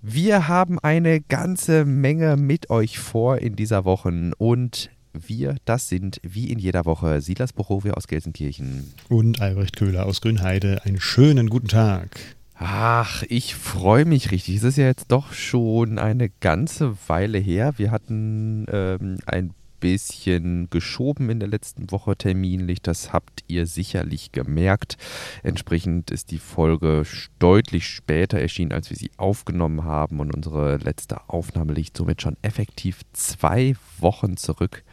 [0.00, 6.22] Wir haben eine ganze Menge mit euch vor in dieser Woche und wir, das sind
[6.22, 8.94] wie in jeder Woche Silas Bochowe aus Gelsenkirchen.
[9.10, 10.82] Und Albrecht Köhler aus Grünheide.
[10.86, 12.18] Einen schönen guten Tag.
[12.56, 14.56] Ach, ich freue mich richtig.
[14.56, 17.74] Es ist ja jetzt doch schon eine ganze Weile her.
[17.78, 22.80] Wir hatten ähm, ein bisschen geschoben in der letzten Woche terminlich.
[22.80, 24.96] Das habt ihr sicherlich gemerkt.
[25.42, 27.02] Entsprechend ist die Folge
[27.38, 30.20] deutlich später erschienen, als wir sie aufgenommen haben.
[30.20, 34.84] Und unsere letzte Aufnahme liegt somit schon effektiv zwei Wochen zurück.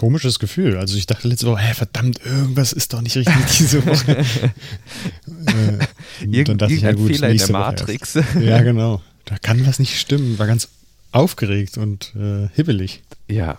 [0.00, 0.78] Komisches Gefühl.
[0.78, 4.16] Also ich dachte letzte Woche, hä, verdammt, irgendwas ist doch nicht richtig diese Woche.
[4.18, 8.14] äh, Irgend, dann dachte ich, ja gut, Fehler in der Matrix.
[8.40, 9.02] ja, genau.
[9.26, 10.38] Da kann was nicht stimmen.
[10.38, 10.68] War ganz
[11.12, 13.02] aufgeregt und äh, hibbelig.
[13.28, 13.58] Ja,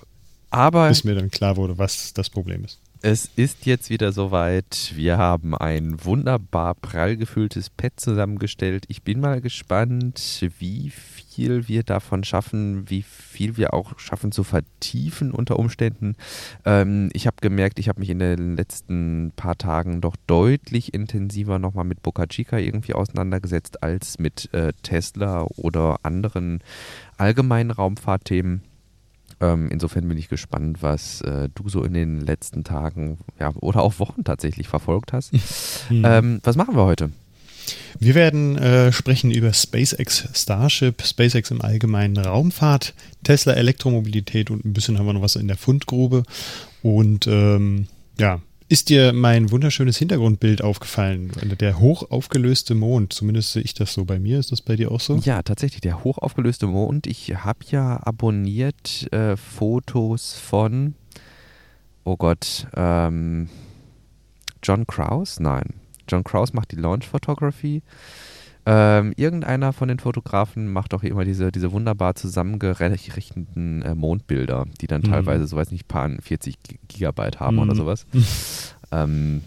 [0.49, 0.89] aber...
[0.89, 2.79] Bis mir dann klar wurde, was das Problem ist.
[3.03, 4.93] Es ist jetzt wieder soweit.
[4.95, 8.85] Wir haben ein wunderbar prall gefülltes Pad zusammengestellt.
[8.87, 14.43] Ich bin mal gespannt, wie viel wir davon schaffen, wie viel wir auch schaffen zu
[14.43, 16.15] vertiefen unter Umständen.
[16.65, 21.59] Ähm, ich habe gemerkt, ich habe mich in den letzten paar Tagen doch deutlich intensiver
[21.59, 26.59] nochmal mit Boca Chica irgendwie auseinandergesetzt als mit äh, Tesla oder anderen
[27.17, 28.61] allgemeinen Raumfahrtthemen.
[29.39, 33.81] Ähm, insofern bin ich gespannt, was äh, du so in den letzten Tagen ja, oder
[33.81, 35.33] auch Wochen tatsächlich verfolgt hast.
[35.89, 36.05] Mhm.
[36.05, 37.11] Ähm, was machen wir heute?
[37.99, 44.73] Wir werden äh, sprechen über SpaceX Starship, SpaceX im allgemeinen Raumfahrt, Tesla Elektromobilität und ein
[44.73, 46.23] bisschen haben wir noch was in der Fundgrube.
[46.81, 47.87] Und ähm,
[48.17, 51.33] ja, ist dir mein wunderschönes Hintergrundbild aufgefallen?
[51.59, 54.39] Der hoch aufgelöste Mond, zumindest sehe ich das so bei mir.
[54.39, 55.17] Ist das bei dir auch so?
[55.17, 57.05] Ja, tatsächlich, der hoch aufgelöste Mond.
[57.05, 60.95] Ich habe ja abonniert äh, Fotos von,
[62.05, 63.49] oh Gott, ähm,
[64.63, 65.41] John Kraus?
[65.41, 65.80] Nein.
[66.11, 67.81] John Kraus macht die Launch Photography.
[68.63, 74.87] Ähm, irgendeiner von den Fotografen macht auch immer diese, diese wunderbar zusammengerechneten äh, Mondbilder, die
[74.87, 75.07] dann mhm.
[75.11, 76.57] teilweise, so weiß nicht, paar 40
[76.87, 77.63] Gigabyte haben mhm.
[77.63, 78.05] oder sowas.
[78.91, 79.41] ähm,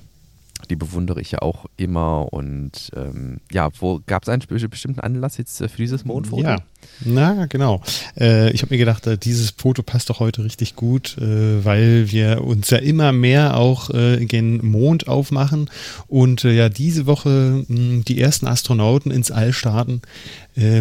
[0.70, 2.32] die bewundere ich ja auch immer.
[2.32, 6.42] Und ähm, ja, wo gab es einen bestimmten Anlass jetzt äh, für dieses Mondfoto?
[6.42, 6.58] Ja,
[7.04, 7.82] na genau.
[8.19, 12.10] Äh, ich habe mir gedacht, äh, dieses Foto passt doch heute richtig gut, äh, weil
[12.10, 15.70] wir uns ja immer mehr auch äh, gen Mond aufmachen
[16.06, 20.02] und äh, ja diese Woche mh, die ersten Astronauten ins All starten.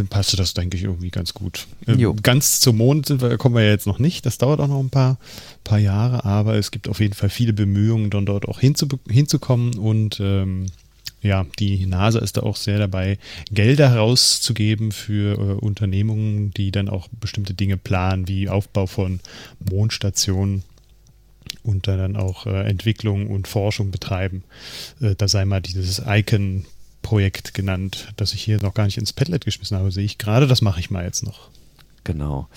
[0.09, 1.67] passte das, denke ich, irgendwie ganz gut.
[1.88, 4.25] Ähm, ganz zum Mond sind wir, kommen wir ja jetzt noch nicht.
[4.25, 5.17] Das dauert auch noch ein paar,
[5.63, 9.72] paar Jahre, aber es gibt auf jeden Fall viele Bemühungen, dann dort auch hinzu, hinzukommen
[9.78, 10.67] und ähm,
[11.23, 13.17] ja, die NASA ist da auch sehr dabei,
[13.50, 19.22] Gelder herauszugeben für äh, Unternehmungen, die dann auch bestimmte Dinge planen, wie Aufbau von
[19.72, 20.63] Mondstationen
[21.63, 24.44] und dann auch äh, Entwicklung und Forschung betreiben.
[25.01, 29.45] Äh, da sei mal dieses Icon-Projekt genannt, das ich hier noch gar nicht ins Padlet
[29.45, 30.45] geschmissen habe, sehe ich gerade.
[30.45, 31.50] Das mache ich mal jetzt noch.
[32.03, 32.50] Genau.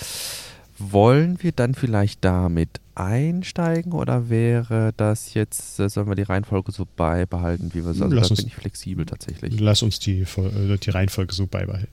[0.78, 6.72] Wollen wir dann vielleicht damit einsteigen oder wäre das jetzt, äh, sollen wir die Reihenfolge
[6.72, 8.16] so beibehalten, wie wir sagen?
[8.18, 9.60] Also da bin ich flexibel tatsächlich.
[9.60, 11.88] Lass uns die, äh, die Reihenfolge so beibehalten.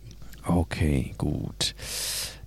[0.45, 1.75] Okay, gut.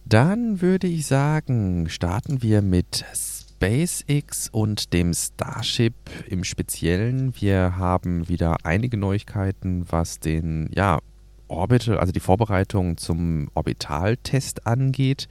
[0.05, 5.95] Dann würde ich sagen, starten wir mit SpaceX und dem Starship
[6.29, 7.35] im Speziellen.
[7.41, 11.01] Wir haben wieder einige Neuigkeiten, was den, ja,
[11.49, 15.29] Orbital, also die Vorbereitung zum Orbitaltest angeht.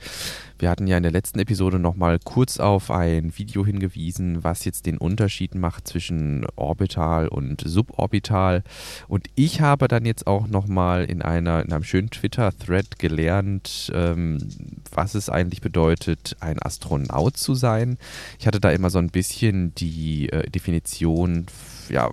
[0.58, 4.86] Wir hatten ja in der letzten Episode nochmal kurz auf ein Video hingewiesen, was jetzt
[4.86, 8.64] den Unterschied macht zwischen Orbital und Suborbital.
[9.08, 14.38] Und ich habe dann jetzt auch nochmal in, in einem schönen Twitter-Thread gelernt, ähm,
[14.92, 17.98] was es eigentlich bedeutet, ein Astronaut zu sein.
[18.40, 21.48] Ich hatte da immer so ein bisschen die äh, Definition,
[21.90, 22.10] ja,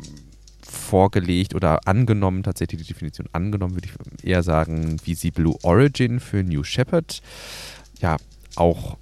[0.73, 6.21] vorgelegt oder angenommen, tatsächlich die Definition angenommen, würde ich eher sagen, wie sie Blue Origin
[6.21, 7.21] für New Shepard
[8.01, 8.17] ja
[8.57, 8.97] auch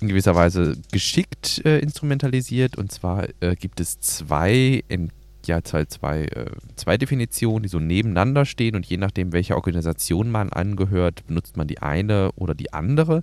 [0.00, 2.76] in gewisser Weise geschickt äh, instrumentalisiert.
[2.76, 5.10] Und zwar äh, gibt es zwei in
[5.48, 10.30] ja zwei, zwei, äh, zwei Definitionen, die so nebeneinander stehen und je nachdem, welcher Organisation
[10.30, 13.22] man angehört, benutzt man die eine oder die andere.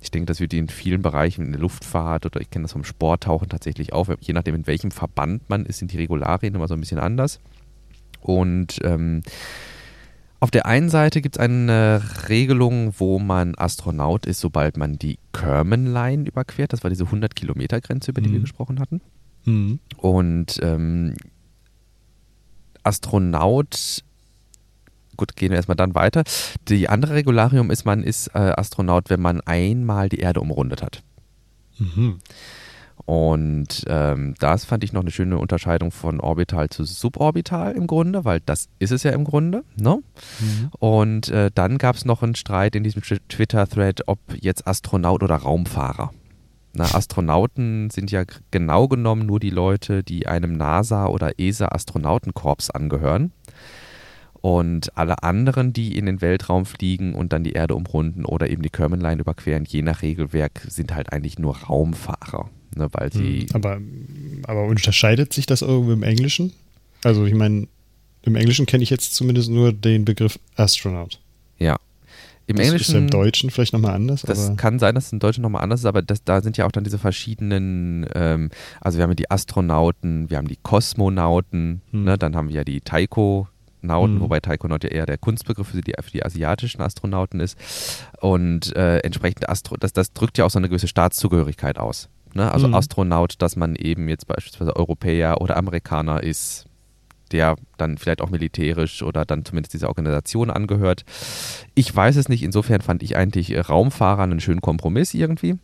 [0.00, 2.84] Ich denke, das wird in vielen Bereichen in der Luftfahrt oder ich kenne das vom
[2.84, 6.74] Sporttauchen tatsächlich auch, je nachdem, in welchem Verband man ist, sind die Regularien immer so
[6.74, 7.40] ein bisschen anders.
[8.20, 9.22] Und ähm,
[10.38, 15.18] auf der einen Seite gibt es eine Regelung, wo man Astronaut ist, sobald man die
[15.32, 16.72] Kerman-Line überquert.
[16.72, 18.34] Das war diese 100-Kilometer-Grenze, über die mhm.
[18.34, 19.00] wir gesprochen hatten.
[19.46, 19.78] Mhm.
[19.96, 21.14] Und ähm,
[22.86, 24.02] Astronaut
[25.16, 26.24] gut, gehen wir erstmal dann weiter.
[26.68, 31.02] Die andere Regularium ist, man ist äh, Astronaut, wenn man einmal die Erde umrundet hat.
[31.78, 32.18] Mhm.
[33.04, 38.24] Und ähm, das fand ich noch eine schöne Unterscheidung von orbital zu suborbital im Grunde,
[38.24, 39.62] weil das ist es ja im Grunde.
[39.76, 40.02] Ne?
[40.40, 40.70] Mhm.
[40.78, 45.36] Und äh, dann gab es noch einen Streit in diesem Twitter-Thread, ob jetzt Astronaut oder
[45.36, 46.12] Raumfahrer.
[46.76, 53.32] Na, Astronauten sind ja genau genommen nur die Leute, die einem NASA- oder ESA-Astronautenkorps angehören.
[54.42, 58.62] Und alle anderen, die in den Weltraum fliegen und dann die Erde umrunden oder eben
[58.62, 62.50] die Kerman-Line überqueren, je nach Regelwerk, sind halt eigentlich nur Raumfahrer.
[62.76, 63.80] Ne, weil sie hm, aber,
[64.44, 66.52] aber unterscheidet sich das irgendwie im Englischen?
[67.02, 67.68] Also ich meine,
[68.22, 71.20] im Englischen kenne ich jetzt zumindest nur den Begriff Astronaut.
[71.58, 71.76] Ja.
[72.46, 72.82] Im das Englischen.
[72.82, 74.22] Ist ja im Deutschen vielleicht nochmal anders?
[74.22, 76.66] Das kann sein, dass es im Deutschen nochmal anders ist, aber das, da sind ja
[76.66, 78.50] auch dann diese verschiedenen, ähm,
[78.80, 82.04] also wir haben ja die Astronauten, wir haben die Kosmonauten, hm.
[82.04, 83.48] ne, dann haben wir ja die Taiko,
[83.82, 84.20] Nauten, mhm.
[84.20, 87.56] wobei Taikonaut ja eher der Kunstbegriff für die, für die asiatischen Astronauten ist.
[88.20, 92.08] Und äh, entsprechend Astro, das, das drückt ja auch so eine gewisse Staatszugehörigkeit aus.
[92.34, 92.50] Ne?
[92.50, 92.74] Also mhm.
[92.74, 96.66] Astronaut, dass man eben jetzt beispielsweise Europäer oder Amerikaner ist,
[97.32, 101.04] der dann vielleicht auch militärisch oder dann zumindest dieser Organisation angehört.
[101.74, 105.58] Ich weiß es nicht, insofern fand ich eigentlich äh, Raumfahrer einen schönen Kompromiss irgendwie.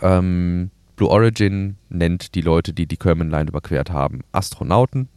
[0.00, 5.08] Ähm, Blue Origin nennt die Leute, die die Kerman Line überquert haben, Astronauten.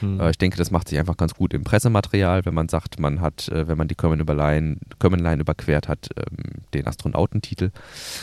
[0.00, 0.20] Hm.
[0.20, 3.20] Äh, ich denke, das macht sich einfach ganz gut im Pressematerial, wenn man sagt, man
[3.20, 7.70] hat, äh, wenn man die Kerman Line überquert hat, ähm, den Astronautentitel.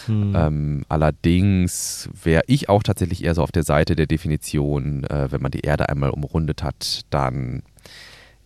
[0.05, 0.33] Hm.
[0.35, 5.41] Ähm, allerdings wäre ich auch tatsächlich eher so auf der Seite der Definition, äh, wenn
[5.41, 7.63] man die Erde einmal umrundet hat, dann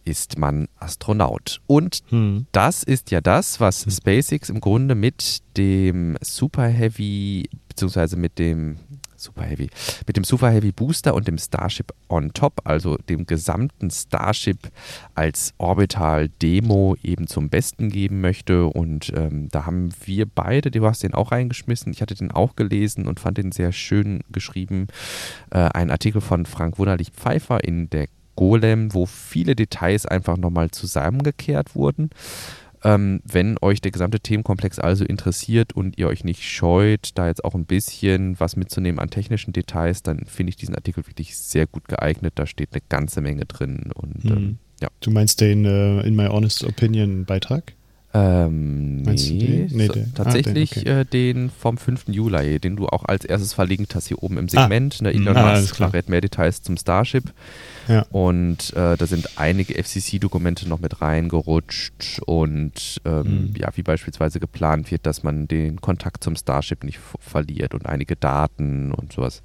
[0.06, 1.62] ist man Astronaut.
[1.68, 2.46] Und hm.
[2.52, 3.92] das ist ja das, was hm.
[3.92, 8.78] SpaceX im Grunde mit dem Super Heavy, beziehungsweise mit dem
[9.24, 9.70] Super Heavy.
[10.06, 14.70] Mit dem Super Heavy Booster und dem Starship on top, also dem gesamten Starship
[15.16, 18.66] als Orbital-Demo eben zum Besten geben möchte.
[18.66, 22.56] Und ähm, da haben wir beide, du hast den auch reingeschmissen, ich hatte den auch
[22.56, 24.88] gelesen und fand den sehr schön geschrieben.
[25.52, 31.76] Äh, ein Artikel von Frank Wunderlich-Pfeiffer in der Golem, wo viele Details einfach nochmal zusammengekehrt
[31.76, 32.10] wurden.
[32.86, 37.46] Ähm, wenn euch der gesamte Themenkomplex also interessiert und ihr euch nicht scheut, da jetzt
[37.46, 41.66] auch ein bisschen was mitzunehmen an technischen Details, dann finde ich diesen Artikel wirklich sehr
[41.66, 42.34] gut geeignet.
[42.36, 43.92] Da steht eine ganze Menge drin.
[43.94, 44.32] Und, hm.
[44.32, 44.90] ähm, ja.
[45.00, 47.74] Du meinst den uh, In My Honest Opinion Beitrag?
[48.16, 51.02] Ähm, nee, nee so, tatsächlich ah, den, okay.
[51.02, 52.10] äh, den, vom 5.
[52.10, 54.98] Juli, den du auch als erstes verlinkt hast hier oben im Segment.
[55.00, 57.34] Ah, ne, Elon ah, Musk verrät mehr Details zum Starship.
[57.88, 58.06] Ja.
[58.12, 63.54] Und äh, da sind einige FCC-Dokumente noch mit reingerutscht und ähm, mhm.
[63.58, 68.16] ja, wie beispielsweise geplant wird, dass man den Kontakt zum Starship nicht verliert und einige
[68.16, 69.42] Daten und sowas.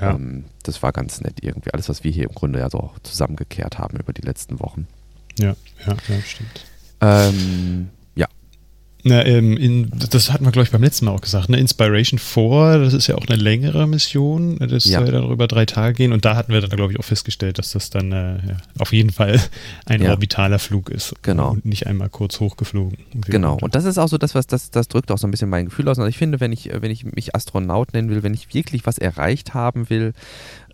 [0.00, 0.14] Ja.
[0.14, 1.72] Ähm, das war ganz nett irgendwie.
[1.72, 4.86] Alles, was wir hier im Grunde ja so zusammengekehrt haben über die letzten Wochen.
[5.38, 5.56] Ja,
[5.86, 6.66] ja, ja stimmt.
[7.00, 7.90] Ähm.
[9.04, 11.48] Na, ähm, in, das hatten wir, glaube ich, beim letzten Mal auch gesagt.
[11.48, 11.58] Ne?
[11.58, 14.58] Inspiration 4, das ist ja auch eine längere Mission.
[14.58, 14.98] Das ja.
[14.98, 16.12] soll dann über drei Tage gehen.
[16.12, 18.38] Und da hatten wir dann, glaube ich, auch festgestellt, dass das dann äh,
[18.78, 19.40] auf jeden Fall
[19.86, 20.10] ein ja.
[20.10, 21.14] orbitaler Flug ist.
[21.22, 21.50] Genau.
[21.50, 22.98] Und nicht einmal kurz hochgeflogen.
[23.26, 23.56] Genau.
[23.60, 25.66] Und das ist auch so das, was das, das drückt auch so ein bisschen mein
[25.66, 25.98] Gefühl aus.
[25.98, 28.98] Also ich finde, wenn ich, wenn ich mich Astronaut nennen will, wenn ich wirklich was
[28.98, 30.12] erreicht haben will,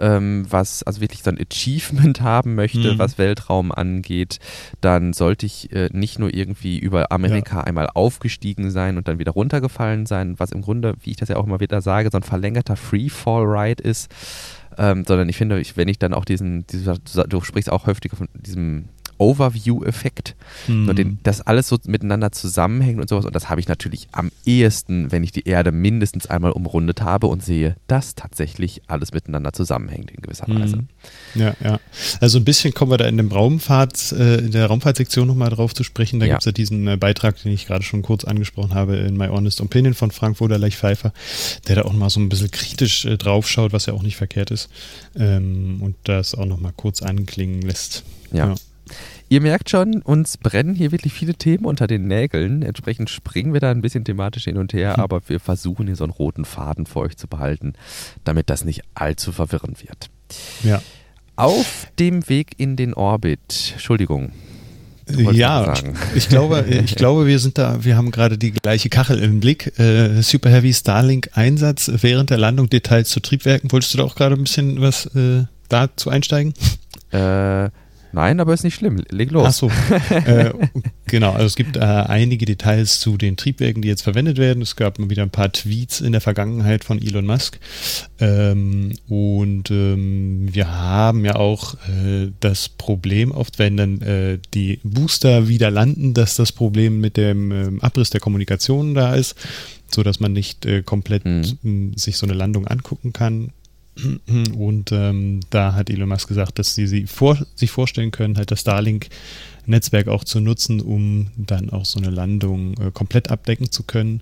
[0.01, 2.99] ähm, was also wirklich so ein Achievement haben möchte, mhm.
[2.99, 4.39] was Weltraum angeht,
[4.81, 7.65] dann sollte ich äh, nicht nur irgendwie über Amerika ja.
[7.65, 11.37] einmal aufgestiegen sein und dann wieder runtergefallen sein, was im Grunde, wie ich das ja
[11.37, 14.11] auch immer wieder sage, so ein verlängerter Freefall-Ride ist.
[14.77, 16.99] Ähm, sondern ich finde, ich, wenn ich dann auch diesen, diesen,
[17.29, 20.35] du sprichst auch häufiger von diesem Overview-Effekt,
[20.67, 21.19] mhm.
[21.23, 23.25] dass alles so miteinander zusammenhängt und sowas.
[23.25, 27.27] Und das habe ich natürlich am ehesten, wenn ich die Erde mindestens einmal umrundet habe
[27.27, 30.61] und sehe, dass tatsächlich alles miteinander zusammenhängt in gewisser mhm.
[30.61, 30.79] Weise.
[31.35, 31.81] Ja, ja.
[32.21, 35.75] Also ein bisschen kommen wir da in dem Raumfahrt, äh, in der Raumfahrtsektion nochmal drauf
[35.75, 36.21] zu sprechen.
[36.21, 36.35] Da ja.
[36.35, 39.29] gibt es ja diesen äh, Beitrag, den ich gerade schon kurz angesprochen habe, in My
[39.29, 41.13] Honest Opinion von Frank Woderleich-Pfeiffer,
[41.69, 44.51] der da auch mal so ein bisschen kritisch äh, draufschaut, was ja auch nicht verkehrt
[44.51, 44.69] ist.
[45.17, 48.05] Ähm, und das auch nochmal kurz anklingen lässt.
[48.33, 48.49] ja.
[48.49, 48.55] ja.
[49.29, 52.63] Ihr merkt schon, uns brennen hier wirklich viele Themen unter den Nägeln.
[52.63, 55.03] Entsprechend springen wir da ein bisschen thematisch hin und her, hm.
[55.03, 57.75] aber wir versuchen hier so einen roten Faden für euch zu behalten,
[58.25, 60.11] damit das nicht allzu verwirrend wird.
[60.63, 60.83] Ja.
[61.37, 64.31] Auf dem Weg in den Orbit, Entschuldigung.
[65.33, 65.75] Ja,
[66.15, 69.79] ich glaube, ich glaube, wir sind da, wir haben gerade die gleiche Kachel im Blick.
[69.79, 73.71] Äh, Super Heavy Starlink Einsatz während der Landung, Details zu Triebwerken.
[73.73, 76.55] Wolltest du da auch gerade ein bisschen was äh, dazu einsteigen?
[77.11, 77.69] Äh,
[78.15, 79.03] Nein, aber ist nicht schlimm.
[79.11, 79.47] Leg los.
[79.47, 79.71] Ach so.
[80.11, 80.53] äh,
[81.07, 84.63] Genau, also es gibt äh, einige Details zu den Triebwerken, die jetzt verwendet werden.
[84.63, 87.61] Es gab mal wieder ein paar Tweets in der Vergangenheit von Elon Musk.
[88.19, 94.81] Ähm, und ähm, wir haben ja auch äh, das Problem oft, wenn dann äh, die
[94.83, 99.37] Booster wieder landen, dass das Problem mit dem ähm, Abriss der Kommunikation da ist,
[99.93, 101.93] so dass man nicht äh, komplett mhm.
[101.97, 103.51] sich so eine Landung angucken kann.
[104.57, 108.51] Und ähm, da hat Elon Musk gesagt, dass sie, sie vor, sich vorstellen können, halt
[108.51, 113.85] das Starlink-Netzwerk auch zu nutzen, um dann auch so eine Landung äh, komplett abdecken zu
[113.85, 114.21] können.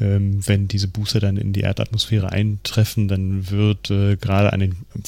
[0.00, 4.52] Ähm, wenn diese Booster dann in die Erdatmosphäre eintreffen, dann wird äh, gerade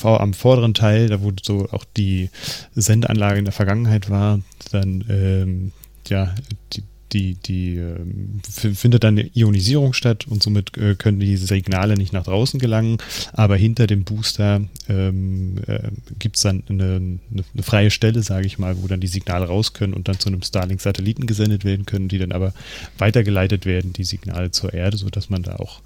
[0.02, 2.28] am vorderen Teil, da wo so auch die
[2.75, 4.40] Sendeanlage in der Vergangenheit war,
[4.71, 5.73] dann ähm,
[6.09, 6.35] ja,
[6.75, 6.82] die
[7.12, 12.12] die, die äh, findet dann eine Ionisierung statt und somit äh, können diese Signale nicht
[12.12, 12.99] nach draußen gelangen.
[13.33, 15.88] Aber hinter dem Booster ähm, äh,
[16.19, 17.19] gibt es dann eine, eine,
[17.54, 20.28] eine, freie Stelle, sage ich mal, wo dann die Signale raus können und dann zu
[20.28, 22.54] einem Starlink-Satelliten gesendet werden können, die dann aber
[22.99, 25.81] weitergeleitet werden, die Signale zur Erde, sodass man da auch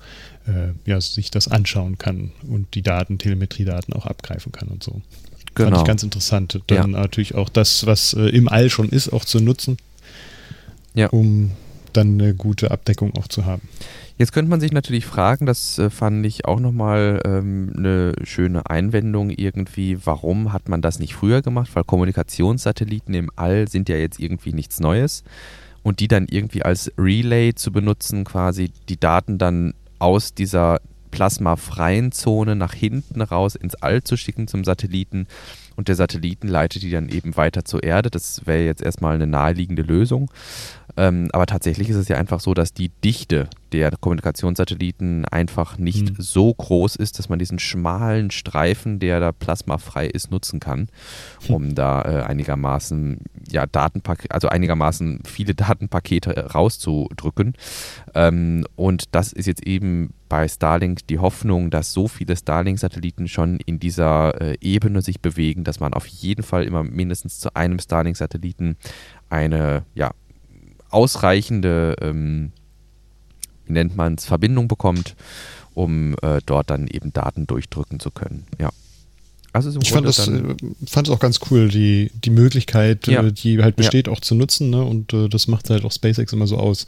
[0.47, 5.01] äh, ja, sich das anschauen kann und die Daten, Telemetriedaten auch abgreifen kann und so.
[5.55, 5.71] Genau.
[5.71, 6.61] Fand ich ganz interessant.
[6.67, 6.87] Dann ja.
[6.87, 9.79] natürlich auch das, was äh, im All schon ist, auch zu nutzen
[10.97, 11.09] ja.
[11.09, 11.53] um
[11.93, 13.63] dann eine gute Abdeckung auch zu haben.
[14.19, 18.69] Jetzt könnte man sich natürlich fragen, das äh, fand ich auch nochmal ähm, eine schöne
[18.69, 21.71] Einwendung irgendwie, warum hat man das nicht früher gemacht?
[21.75, 25.23] Weil Kommunikationssatelliten im All sind ja jetzt irgendwie nichts Neues
[25.83, 32.13] und die dann irgendwie als Relay zu benutzen, quasi die Daten dann aus dieser plasmafreien
[32.13, 35.27] Zone nach hinten raus ins All zu schicken zum Satelliten
[35.77, 38.11] und der Satelliten leitet die dann eben weiter zur Erde.
[38.11, 40.31] Das wäre jetzt erstmal eine naheliegende Lösung.
[40.97, 46.19] Ähm, aber tatsächlich ist es ja einfach so, dass die Dichte der Kommunikationssatelliten einfach nicht
[46.19, 46.23] mhm.
[46.23, 50.89] so groß ist, dass man diesen schmalen Streifen, der da plasmafrei ist, nutzen kann,
[51.47, 51.55] hm.
[51.55, 53.19] um da äh, einigermaßen
[53.51, 57.55] ja Datenpak also einigermaßen viele Datenpakete rauszudrücken.
[58.15, 63.59] Ähm, und das ist jetzt eben bei Starlink die Hoffnung, dass so viele Starlink-Satelliten schon
[63.65, 67.79] in dieser äh, Ebene sich bewegen, dass man auf jeden Fall immer mindestens zu einem
[67.79, 68.77] Starlink-Satelliten
[69.29, 70.13] eine ja,
[70.91, 72.53] ausreichende, ähm,
[73.67, 75.15] wie nennt man es, Verbindung bekommt,
[75.75, 78.45] um äh, dort dann eben Daten durchdrücken zu können.
[78.59, 78.71] Ja.
[79.53, 80.55] Also ich fand das, äh,
[80.87, 83.23] fand es auch ganz cool, die, die Möglichkeit, ja.
[83.23, 84.13] äh, die halt besteht, ja.
[84.13, 84.71] auch zu nutzen.
[84.71, 84.83] Ne?
[84.83, 86.87] Und äh, das macht halt auch SpaceX immer so aus.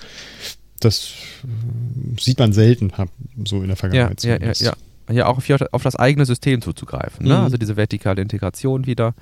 [0.80, 1.12] Das
[1.44, 2.92] äh, sieht man selten,
[3.44, 4.22] so in der Vergangenheit.
[4.22, 4.74] Ja, ja, ja,
[5.10, 7.26] ja, auch auf, auf, das eigene System zuzugreifen.
[7.26, 7.36] Ne?
[7.36, 7.44] Mhm.
[7.44, 9.14] Also diese vertikale Integration wieder,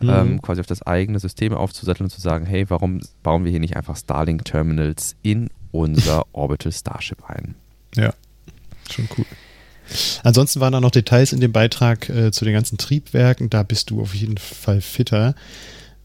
[0.00, 0.08] mhm.
[0.08, 3.60] ähm, quasi auf das eigene System aufzusatteln und zu sagen, hey, warum bauen wir hier
[3.60, 7.54] nicht einfach Starlink-Terminals in unser Orbital Starship ein?
[7.96, 8.14] Ja,
[8.90, 9.26] schon cool.
[10.22, 13.50] Ansonsten waren da noch Details in dem Beitrag äh, zu den ganzen Triebwerken.
[13.50, 15.34] Da bist du auf jeden Fall fitter.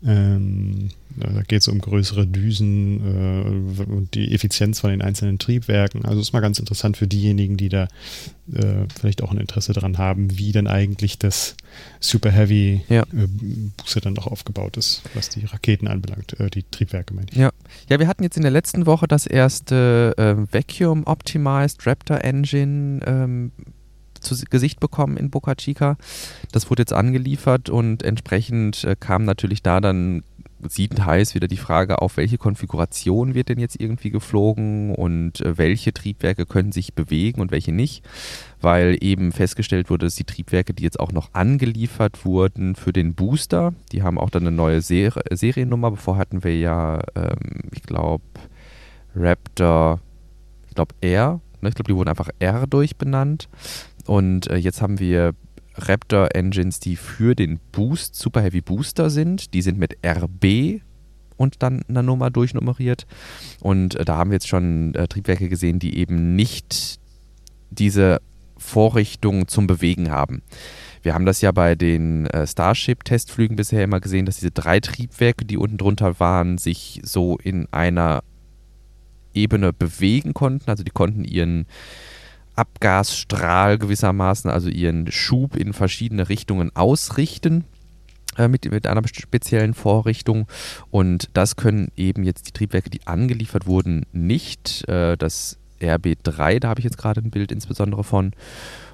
[0.06, 6.06] Ähm, da geht es um größere Düsen äh, und die Effizienz von den einzelnen Triebwerken.
[6.06, 7.88] Also ist mal ganz interessant für diejenigen, die da
[8.54, 11.58] äh, vielleicht auch ein Interesse daran haben, wie denn eigentlich das
[12.00, 13.02] Super Heavy ja.
[13.02, 13.28] äh,
[13.78, 17.38] Booster dann auch aufgebaut ist, was die Raketen anbelangt, äh, die Triebwerke meine ich.
[17.38, 17.52] Ja.
[17.90, 23.02] ja, wir hatten jetzt in der letzten Woche das erste ähm, Vacuum Optimized Raptor Engine
[23.06, 23.52] ähm,
[24.20, 25.98] zu Gesicht bekommen in Boca Chica.
[26.52, 30.24] Das wurde jetzt angeliefert und entsprechend äh, kam natürlich da dann
[30.68, 35.58] sieht heiß wieder die Frage auf, welche Konfiguration wird denn jetzt irgendwie geflogen und äh,
[35.58, 38.04] welche Triebwerke können sich bewegen und welche nicht,
[38.62, 43.14] weil eben festgestellt wurde, dass die Triebwerke, die jetzt auch noch angeliefert wurden für den
[43.14, 45.92] Booster, die haben auch dann eine neue Ser Seriennummer.
[45.92, 48.24] Bevor hatten wir ja, ähm, ich glaube,
[49.16, 50.02] Raptor,
[50.68, 51.70] ich glaube R, ne?
[51.70, 53.48] ich glaube, die wurden einfach R durchbenannt.
[54.10, 55.36] Und äh, jetzt haben wir
[55.76, 59.54] Raptor Engines, die für den Boost, Super Heavy Booster sind.
[59.54, 60.82] Die sind mit RB
[61.38, 63.06] und dann eine Nummer durchnummeriert.
[63.62, 67.00] Und äh, da haben wir jetzt schon äh, Triebwerke gesehen, die eben nicht
[67.70, 68.20] diese
[68.58, 70.42] Vorrichtung zum Bewegen haben.
[71.04, 75.46] Wir haben das ja bei den äh, Starship-Testflügen bisher immer gesehen, dass diese drei Triebwerke,
[75.46, 78.24] die unten drunter waren, sich so in einer
[79.36, 80.68] Ebene bewegen konnten.
[80.68, 81.68] Also die konnten ihren
[82.60, 87.64] Abgasstrahl gewissermaßen, also ihren Schub in verschiedene Richtungen ausrichten
[88.38, 90.46] äh, mit, mit einer speziellen Vorrichtung.
[90.92, 94.86] Und das können eben jetzt die Triebwerke, die angeliefert wurden, nicht.
[94.90, 98.34] Äh, das RB3, da habe ich jetzt gerade ein Bild insbesondere von.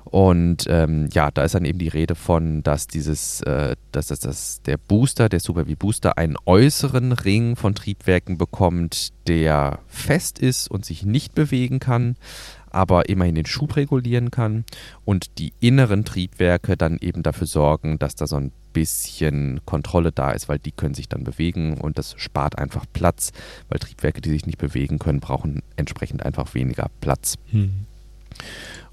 [0.04, 4.20] Und ähm, ja, da ist dann eben die Rede von, dass dieses, äh, dass, dass,
[4.20, 10.38] dass der Booster, der Super V Booster, einen äußeren Ring von Triebwerken bekommt, der fest
[10.38, 12.18] ist und sich nicht bewegen kann
[12.76, 14.66] aber immerhin den Schub regulieren kann
[15.06, 20.32] und die inneren Triebwerke dann eben dafür sorgen, dass da so ein bisschen Kontrolle da
[20.32, 23.32] ist, weil die können sich dann bewegen und das spart einfach Platz,
[23.70, 27.36] weil Triebwerke, die sich nicht bewegen können, brauchen entsprechend einfach weniger Platz.
[27.52, 27.86] Hm.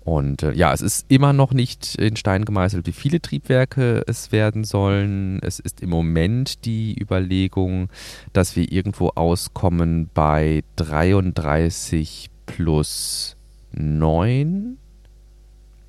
[0.04, 4.30] Und äh, ja, es ist immer noch nicht in Stein gemeißelt, wie viele Triebwerke es
[4.30, 5.40] werden sollen.
[5.42, 7.88] Es ist im Moment die Überlegung,
[8.32, 13.36] dass wir irgendwo auskommen bei 33 plus
[13.72, 14.78] 9.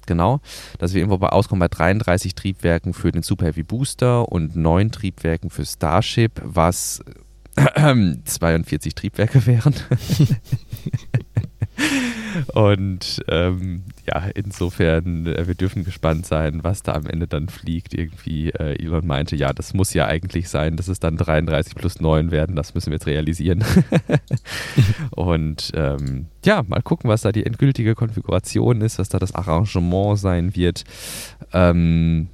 [0.06, 0.42] Genau,
[0.80, 4.92] dass wir irgendwo bei auskommen bei 33 Triebwerken für den Super Heavy Booster und 9
[4.92, 7.02] Triebwerken für Starship, was
[7.56, 9.74] äh, 42 Triebwerke wären.
[12.54, 17.94] Und ähm, ja, insofern, äh, wir dürfen gespannt sein, was da am Ende dann fliegt.
[17.94, 22.00] Irgendwie, äh, Elon meinte, ja, das muss ja eigentlich sein, dass es dann 33 plus
[22.00, 22.56] 9 werden.
[22.56, 23.64] Das müssen wir jetzt realisieren.
[25.12, 30.20] Und ähm, ja, mal gucken, was da die endgültige Konfiguration ist, was da das Arrangement
[30.20, 30.84] sein wird.
[31.54, 32.30] Ähm,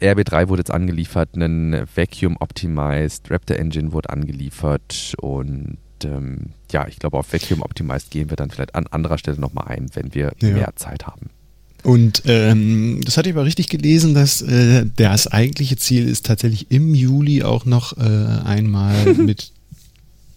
[0.00, 6.38] RB3 wurde jetzt angeliefert, ein Vacuum Optimized Raptor Engine wurde angeliefert und ähm,
[6.70, 9.90] ja, ich glaube, auf Vacuum Optimized gehen wir dann vielleicht an anderer Stelle nochmal ein,
[9.94, 10.48] wenn wir ja.
[10.50, 11.30] mehr Zeit haben.
[11.82, 16.70] Und ähm, das hatte ich aber richtig gelesen, dass äh, das eigentliche Ziel ist, tatsächlich
[16.70, 19.52] im Juli auch noch äh, einmal mit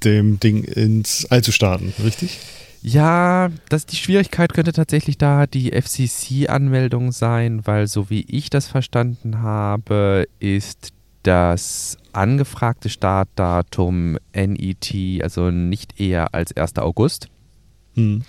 [0.03, 2.39] dem Ding ins All zu starten, richtig?
[2.81, 8.67] Ja, das, die Schwierigkeit könnte tatsächlich da die FCC-Anmeldung sein, weil so wie ich das
[8.67, 16.77] verstanden habe, ist das angefragte Startdatum NET, also nicht eher als 1.
[16.77, 17.27] August.
[17.95, 18.23] Hm.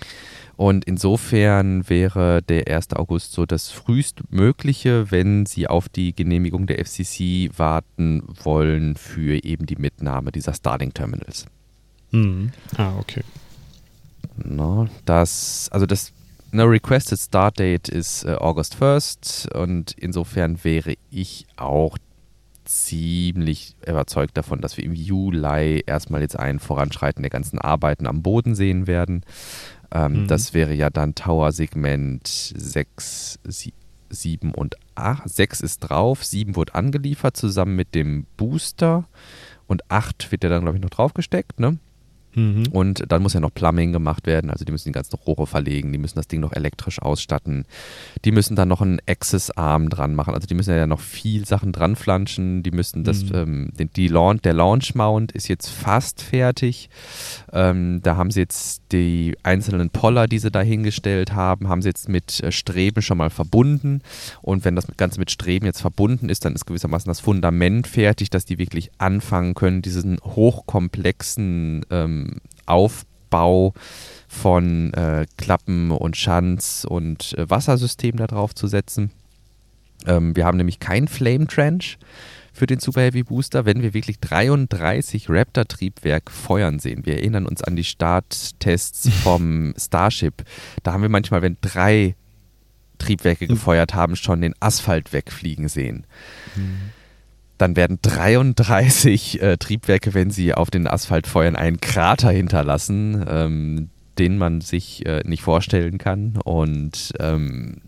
[0.57, 2.93] Und insofern wäre der 1.
[2.93, 9.65] August so das frühestmögliche, wenn Sie auf die Genehmigung der FCC warten wollen für eben
[9.65, 11.45] die Mitnahme dieser Starting Terminals.
[12.11, 12.51] Hm.
[12.77, 13.23] Ah, okay.
[14.43, 16.13] No, das, also das
[16.51, 21.97] No Requested Start Date ist äh, August 1st und insofern wäre ich auch
[22.71, 28.21] ziemlich überzeugt davon, dass wir im Juli erstmal jetzt ein Voranschreiten der ganzen Arbeiten am
[28.21, 29.23] Boden sehen werden.
[29.93, 30.27] Ähm, mhm.
[30.27, 33.39] Das wäre ja dann Tower-Segment 6,
[34.09, 35.27] 7 und 8.
[35.27, 39.07] 6 ist drauf, 7 wird angeliefert zusammen mit dem Booster
[39.67, 41.77] und 8 wird ja dann, glaube ich, noch draufgesteckt, ne?
[42.35, 42.67] Mhm.
[42.71, 45.91] Und dann muss ja noch Plumbing gemacht werden, also die müssen die ganzen Rohre verlegen,
[45.91, 47.65] die müssen das Ding noch elektrisch ausstatten,
[48.23, 51.71] die müssen dann noch einen Access-Arm dran machen, also die müssen ja noch viel Sachen
[51.71, 53.35] dran flanschen, die müssen das, mhm.
[53.35, 56.89] ähm, den, die Launch, der Launch-Mount ist jetzt fast fertig,
[57.51, 61.89] ähm, da haben sie jetzt die einzelnen Poller, die sie da hingestellt haben, haben sie
[61.89, 64.01] jetzt mit äh, Streben schon mal verbunden
[64.41, 68.29] und wenn das Ganze mit Streben jetzt verbunden ist, dann ist gewissermaßen das Fundament fertig,
[68.29, 72.20] dass die wirklich anfangen können, diesen hochkomplexen ähm,
[72.65, 73.73] Aufbau
[74.27, 79.11] von äh, Klappen und Schanz und äh, Wassersystem da drauf zu setzen.
[80.05, 81.97] Ähm, wir haben nämlich kein Flame Trench
[82.53, 87.05] für den Super Heavy Booster, wenn wir wirklich 33 Raptor-Triebwerk feuern sehen.
[87.05, 90.43] Wir erinnern uns an die Starttests vom Starship.
[90.83, 92.15] Da haben wir manchmal, wenn drei
[92.97, 93.55] Triebwerke hm.
[93.55, 96.05] gefeuert haben, schon den Asphalt wegfliegen sehen.
[96.55, 96.91] Mhm
[97.61, 103.89] dann werden 33 äh, Triebwerke, wenn sie auf den Asphalt feuern, einen Krater hinterlassen, ähm,
[104.17, 106.37] den man sich äh, nicht vorstellen kann.
[106.43, 107.81] Und ähm,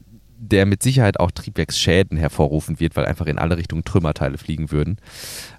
[0.50, 4.98] der mit Sicherheit auch Triebwerksschäden hervorrufen wird, weil einfach in alle Richtungen Trümmerteile fliegen würden.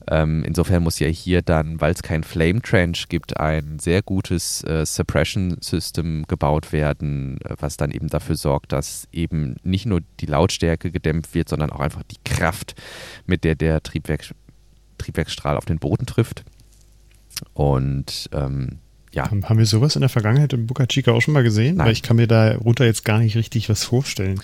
[0.09, 4.62] Ähm, insofern muss ja hier dann, weil es kein Flame Trench gibt, ein sehr gutes
[4.64, 10.03] äh, Suppression System gebaut werden, äh, was dann eben dafür sorgt, dass eben nicht nur
[10.20, 12.75] die Lautstärke gedämpft wird, sondern auch einfach die Kraft,
[13.27, 14.35] mit der der Triebwerk,
[14.99, 16.44] Triebwerksstrahl auf den Boden trifft.
[17.55, 18.81] Und ähm,
[19.14, 19.31] ja.
[19.31, 21.77] Haben wir sowas in der Vergangenheit im Boca Chica auch schon mal gesehen?
[21.77, 21.87] Nein.
[21.87, 24.40] Weil ich kann mir darunter jetzt gar nicht richtig was vorstellen.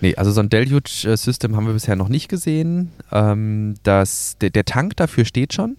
[0.00, 2.92] Nee, also so ein Deluge-System haben wir bisher noch nicht gesehen.
[3.10, 5.76] Ähm, das, der, der Tank dafür steht schon.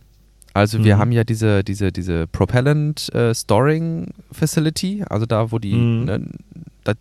[0.53, 0.99] Also wir mhm.
[0.99, 6.05] haben ja diese, diese, diese Propellant äh, Storing Facility, also da, wo die, mhm.
[6.05, 6.27] ne,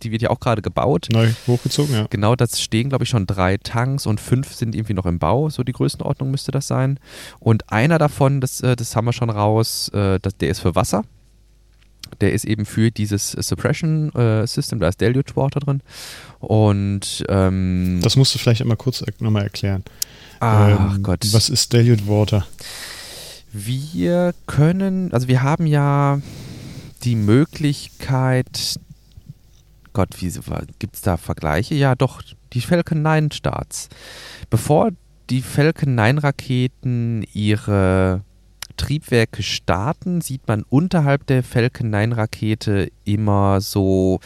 [0.03, 1.07] die wird ja auch gerade gebaut.
[1.11, 2.07] Neu hochgezogen, ja.
[2.09, 5.49] Genau, das stehen, glaube ich, schon drei Tanks und fünf sind irgendwie noch im Bau,
[5.49, 6.99] so die Größenordnung müsste das sein.
[7.39, 10.75] Und einer davon, das, äh, das haben wir schon raus, äh, das, der ist für
[10.75, 11.03] Wasser
[12.21, 15.81] der ist eben für dieses Suppression äh, System, da ist Deluge Water drin.
[16.39, 19.83] Und ähm, das musst du vielleicht einmal kurz nochmal erklären.
[20.39, 21.25] Ach ähm, Gott.
[21.31, 22.45] Was ist Deluge Water?
[23.51, 26.21] Wir können, also wir haben ja
[27.03, 28.79] die Möglichkeit,
[29.93, 30.31] Gott, wie
[30.77, 31.75] gibt es da Vergleiche?
[31.75, 32.21] Ja, doch,
[32.53, 33.89] die Falcon 9 Starts.
[34.49, 34.91] Bevor
[35.29, 38.21] die Falcon 9 Raketen ihre
[38.79, 44.21] Triebwerke starten, sieht man unterhalb der Falcon 9 Rakete immer so,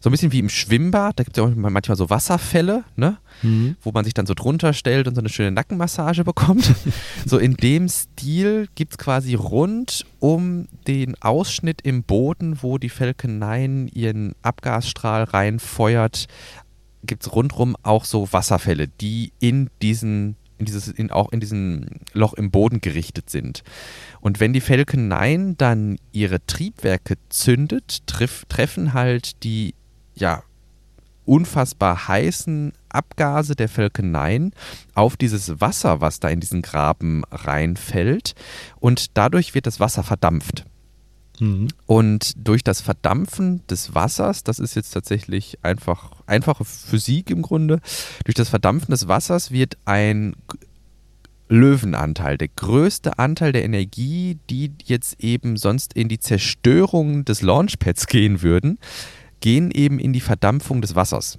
[0.00, 1.18] so ein bisschen wie im Schwimmbad.
[1.18, 3.18] Da gibt es ja auch manchmal so Wasserfälle, ne?
[3.42, 3.76] Mhm.
[3.82, 6.72] wo man sich dann so drunter stellt und so eine schöne Nackenmassage bekommt.
[7.26, 12.88] so in dem Stil gibt es quasi rund um den Ausschnitt im Boden, wo die
[12.88, 16.28] Falcon 9 ihren Abgasstrahl reinfeuert,
[17.04, 21.86] gibt es rundrum auch so Wasserfälle, die in diesen in dieses, in, auch in diesem
[22.12, 23.62] Loch im Boden gerichtet sind.
[24.20, 29.74] Und wenn die Falcon 9 dann ihre Triebwerke zündet, triff, treffen halt die
[30.14, 30.42] ja,
[31.26, 34.52] unfassbar heißen Abgase der Falcon 9
[34.94, 38.34] auf dieses Wasser, was da in diesen Graben reinfällt.
[38.78, 40.64] Und dadurch wird das Wasser verdampft.
[41.40, 41.68] Mhm.
[41.86, 47.80] Und durch das Verdampfen des Wassers, das ist jetzt tatsächlich einfach einfache Physik im Grunde,
[48.24, 50.34] durch das Verdampfen des Wassers wird ein
[51.48, 58.06] Löwenanteil, der größte Anteil der Energie, die jetzt eben sonst in die Zerstörung des Launchpads
[58.08, 58.78] gehen würden,
[59.40, 61.38] gehen eben in die Verdampfung des Wassers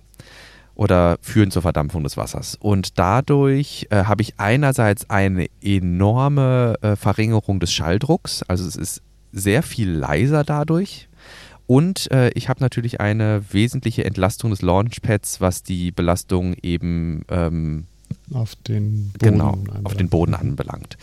[0.75, 2.55] oder führen zur Verdampfung des Wassers.
[2.55, 9.01] Und dadurch äh, habe ich einerseits eine enorme äh, Verringerung des Schalldrucks, also es ist
[9.31, 11.07] sehr viel leiser dadurch.
[11.67, 17.85] Und äh, ich habe natürlich eine wesentliche Entlastung des Launchpads, was die Belastung eben ähm,
[18.31, 20.97] auf den Boden, genau, auf den Boden anbelangt.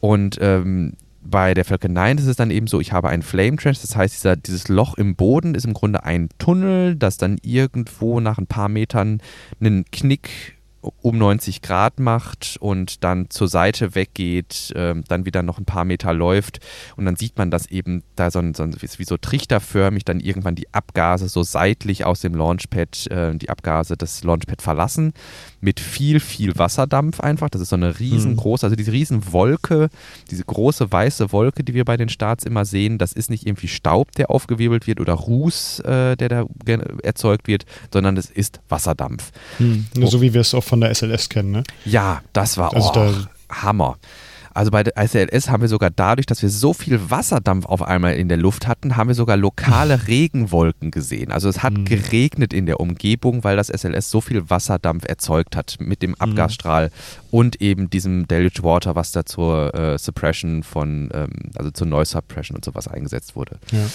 [0.00, 3.56] Und ähm, bei der Falcon 9 ist es dann eben so, ich habe einen Flame
[3.56, 7.38] Trench, das heißt, dieser, dieses Loch im Boden ist im Grunde ein Tunnel, das dann
[7.42, 9.22] irgendwo nach ein paar Metern
[9.58, 10.58] einen Knick
[11.02, 15.84] um 90 Grad macht und dann zur Seite weggeht, äh, dann wieder noch ein paar
[15.84, 16.60] Meter läuft
[16.96, 20.20] und dann sieht man, dass eben da so ein, so ein wie so trichterförmig dann
[20.20, 25.12] irgendwann die Abgase so seitlich aus dem Launchpad, äh, die Abgase des Launchpad verlassen
[25.64, 27.48] mit viel, viel Wasserdampf einfach.
[27.48, 29.88] Das ist so eine riesengroße, also diese Riesenwolke,
[30.30, 33.68] diese große weiße Wolke, die wir bei den Starts immer sehen, das ist nicht irgendwie
[33.68, 36.44] Staub, der aufgewirbelt wird oder Ruß, äh, der da
[37.02, 39.32] erzeugt wird, sondern es ist Wasserdampf.
[39.56, 39.86] Hm.
[39.96, 41.64] Nur so wie wir es auch von der SLS kennen, ne?
[41.86, 43.12] Ja, das war also oh,
[43.50, 43.96] Hammer.
[44.54, 48.14] Also bei der ICLS haben wir sogar dadurch, dass wir so viel Wasserdampf auf einmal
[48.14, 51.32] in der Luft hatten, haben wir sogar lokale Regenwolken gesehen.
[51.32, 51.84] Also es hat mhm.
[51.84, 56.16] geregnet in der Umgebung, weil das SLS so viel Wasserdampf erzeugt hat mit dem mhm.
[56.20, 56.90] Abgasstrahl mhm.
[57.32, 62.12] und eben diesem Deluge Water, was da zur äh, Suppression von, ähm, also zur Noise
[62.12, 63.58] Suppression und sowas eingesetzt wurde.
[63.72, 63.86] Ja.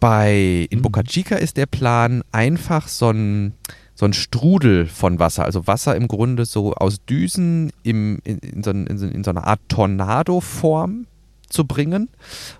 [0.00, 0.82] Bei in mhm.
[0.82, 3.54] Boca Chica ist der Plan einfach so ein
[3.96, 8.62] so ein Strudel von Wasser, also Wasser im Grunde so aus Düsen im, in, in,
[8.62, 11.06] so, in, in so einer Art Tornado-Form
[11.48, 12.10] zu bringen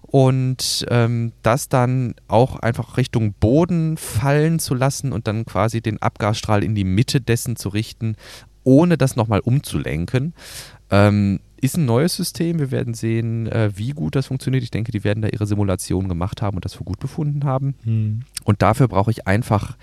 [0.00, 6.00] und ähm, das dann auch einfach Richtung Boden fallen zu lassen und dann quasi den
[6.00, 8.16] Abgasstrahl in die Mitte dessen zu richten,
[8.64, 10.32] ohne das nochmal umzulenken.
[10.90, 12.58] Ähm, ist ein neues System.
[12.58, 14.62] Wir werden sehen, äh, wie gut das funktioniert.
[14.62, 17.74] Ich denke, die werden da ihre Simulationen gemacht haben und das für gut befunden haben.
[17.84, 18.22] Hm.
[18.44, 19.76] Und dafür brauche ich einfach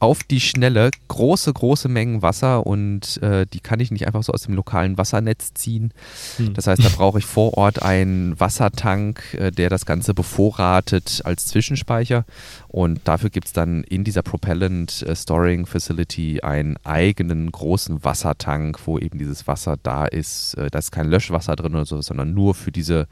[0.00, 4.32] auf die Schnelle große, große Mengen Wasser und äh, die kann ich nicht einfach so
[4.32, 5.92] aus dem lokalen Wassernetz ziehen.
[6.36, 6.54] Hm.
[6.54, 11.46] Das heißt, da brauche ich vor Ort einen Wassertank, äh, der das Ganze bevorratet als
[11.46, 12.24] Zwischenspeicher.
[12.68, 18.78] Und dafür gibt es dann in dieser Propellant äh, Storing Facility einen eigenen großen Wassertank,
[18.86, 20.54] wo eben dieses Wasser da ist.
[20.54, 23.08] Äh, da ist kein Löschwasser drin oder so, sondern nur für diese,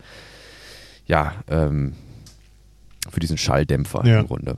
[1.07, 1.95] ja, ähm,
[3.11, 4.21] für diesen Schalldämpfer ja.
[4.21, 4.57] im Grunde.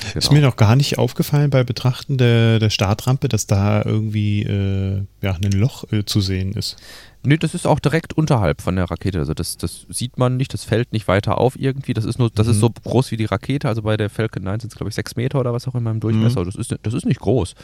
[0.00, 0.18] Genau.
[0.18, 5.02] Ist mir noch gar nicht aufgefallen bei Betrachten der, der Startrampe, dass da irgendwie äh,
[5.22, 6.76] ja, ein Loch äh, zu sehen ist.
[7.22, 9.18] Nee, das ist auch direkt unterhalb von der Rakete.
[9.18, 11.92] Also das, das sieht man nicht, das fällt nicht weiter auf irgendwie.
[11.92, 12.52] Das ist nur, das mhm.
[12.52, 13.66] ist so groß wie die Rakete.
[13.68, 15.90] Also bei der Falcon 9 sind es, glaube ich, sechs Meter oder was auch immer
[15.90, 16.42] im Durchmesser.
[16.42, 16.44] Mhm.
[16.46, 17.54] Das, ist, das ist nicht groß.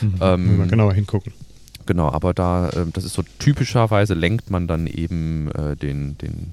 [0.00, 0.14] Mhm.
[0.20, 1.32] Ähm, mal genauer hingucken.
[1.86, 6.52] Genau, aber da, äh, das ist so typischerweise lenkt man dann eben äh, den, den,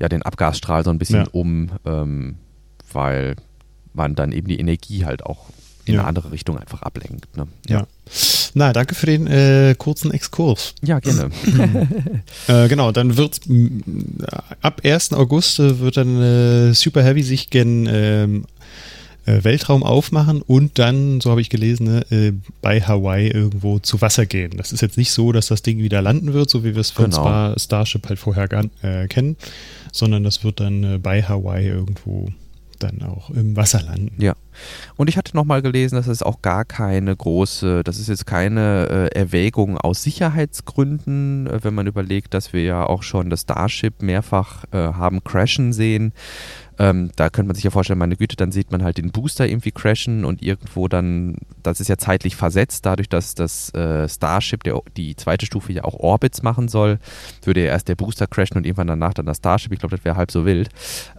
[0.00, 1.28] ja, den Abgasstrahl so ein bisschen ja.
[1.32, 2.36] um, ähm,
[2.92, 3.36] weil
[3.94, 5.50] man dann eben die Energie halt auch
[5.84, 6.00] in ja.
[6.00, 7.36] eine andere Richtung einfach ablenkt.
[7.36, 7.46] Ne?
[7.68, 7.80] Ja.
[7.80, 7.86] ja.
[8.54, 10.74] Na, danke für den äh, kurzen Exkurs.
[10.82, 11.30] Ja, gerne.
[12.48, 13.40] äh, genau, dann wird
[14.60, 15.14] ab 1.
[15.14, 18.44] August äh, wird dann äh, Super Heavy sich gen ähm,
[19.24, 24.00] äh, Weltraum aufmachen und dann, so habe ich gelesen, ne, äh, bei Hawaii irgendwo zu
[24.00, 24.52] Wasser gehen.
[24.56, 26.90] Das ist jetzt nicht so, dass das Ding wieder landen wird, so wie wir es
[26.90, 27.22] von genau.
[27.22, 28.48] Star Starship halt vorher
[29.08, 29.36] kennen,
[29.92, 32.28] sondern das wird dann bei Hawaii irgendwo
[32.82, 34.20] dann auch im Wasser landen.
[34.20, 34.34] Ja,
[34.96, 39.10] Und ich hatte nochmal gelesen, dass es auch gar keine große, das ist jetzt keine
[39.14, 44.02] äh, Erwägung aus Sicherheitsgründen, äh, wenn man überlegt, dass wir ja auch schon das Starship
[44.02, 46.12] mehrfach äh, haben crashen sehen.
[46.78, 49.46] Ähm, da könnte man sich ja vorstellen, meine Güte, dann sieht man halt den Booster
[49.46, 54.64] irgendwie crashen und irgendwo dann, das ist ja zeitlich versetzt, dadurch, dass das äh, Starship,
[54.64, 56.98] der, die zweite Stufe ja auch Orbits machen soll,
[57.44, 59.72] würde ja erst der Booster crashen und irgendwann danach dann das Starship.
[59.72, 60.70] Ich glaube, das wäre halb so wild.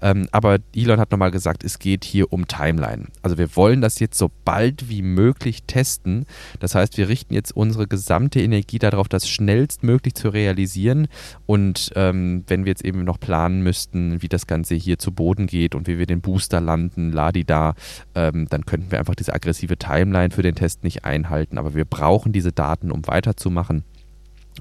[0.02, 3.08] Ähm, aber Elon hat nochmal gesagt, es geht hier um Timeline.
[3.24, 6.26] Also wir wollen das jetzt so bald wie möglich testen.
[6.60, 11.08] Das heißt, wir richten jetzt unsere gesamte Energie darauf, das schnellstmöglich zu realisieren.
[11.46, 15.48] Und ähm, wenn wir jetzt eben noch planen müssten, wie das Ganze hier zu Boden
[15.48, 17.76] geht und wie wir den Booster landen, ladi da,
[18.14, 21.58] ähm, dann könnten wir einfach diese aggressive Timeline für den Test nicht einhalten.
[21.58, 23.84] Aber wir brauchen diese Daten, um weiterzumachen.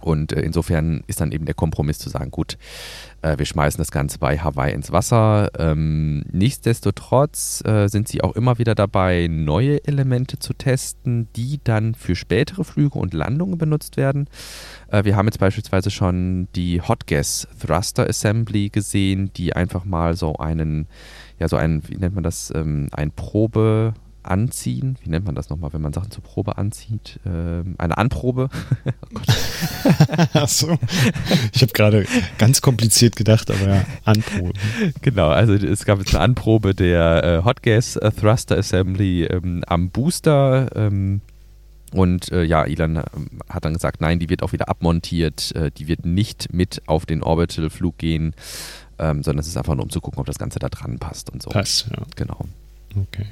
[0.00, 2.58] Und äh, insofern ist dann eben der Kompromiss zu sagen, gut,
[3.22, 5.50] äh, wir schmeißen das Ganze bei Hawaii ins Wasser.
[5.58, 11.94] Ähm, nichtsdestotrotz äh, sind sie auch immer wieder dabei, neue Elemente zu testen, die dann
[11.94, 14.28] für spätere Flüge und Landungen benutzt werden.
[15.04, 20.36] Wir haben jetzt beispielsweise schon die Hot Gas Thruster Assembly gesehen, die einfach mal so
[20.36, 20.86] einen,
[21.38, 24.96] ja, so ein, wie nennt man das, ähm, ein Probe, anziehen.
[25.02, 27.20] Wie nennt man das nochmal, wenn man Sachen zur Probe anzieht?
[27.26, 28.48] Ähm, eine Anprobe.
[29.14, 29.20] oh
[30.34, 30.78] Ach so.
[31.52, 32.06] Ich habe gerade
[32.38, 34.52] ganz kompliziert gedacht, aber ja, Anprobe.
[35.00, 39.90] Genau, also es gab jetzt eine Anprobe der äh, Hot Gas Thruster Assembly ähm, am
[39.90, 40.70] Booster.
[40.74, 41.20] Ähm,
[41.92, 43.02] und äh, ja, Elon äh,
[43.48, 47.06] hat dann gesagt, nein, die wird auch wieder abmontiert, äh, die wird nicht mit auf
[47.06, 48.34] den Orbital-Flug gehen,
[48.98, 51.30] ähm, sondern es ist einfach nur, um zu gucken, ob das Ganze da dran passt
[51.30, 51.50] und so.
[51.50, 52.02] Passt, ja.
[52.16, 52.46] Genau.
[52.96, 53.26] Okay.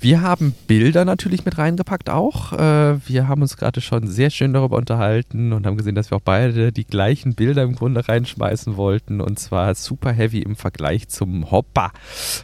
[0.00, 2.52] Wir haben Bilder natürlich mit reingepackt auch.
[2.52, 6.18] Äh, wir haben uns gerade schon sehr schön darüber unterhalten und haben gesehen, dass wir
[6.18, 11.08] auch beide die gleichen Bilder im Grunde reinschmeißen wollten und zwar super heavy im Vergleich
[11.08, 11.92] zum Hopper.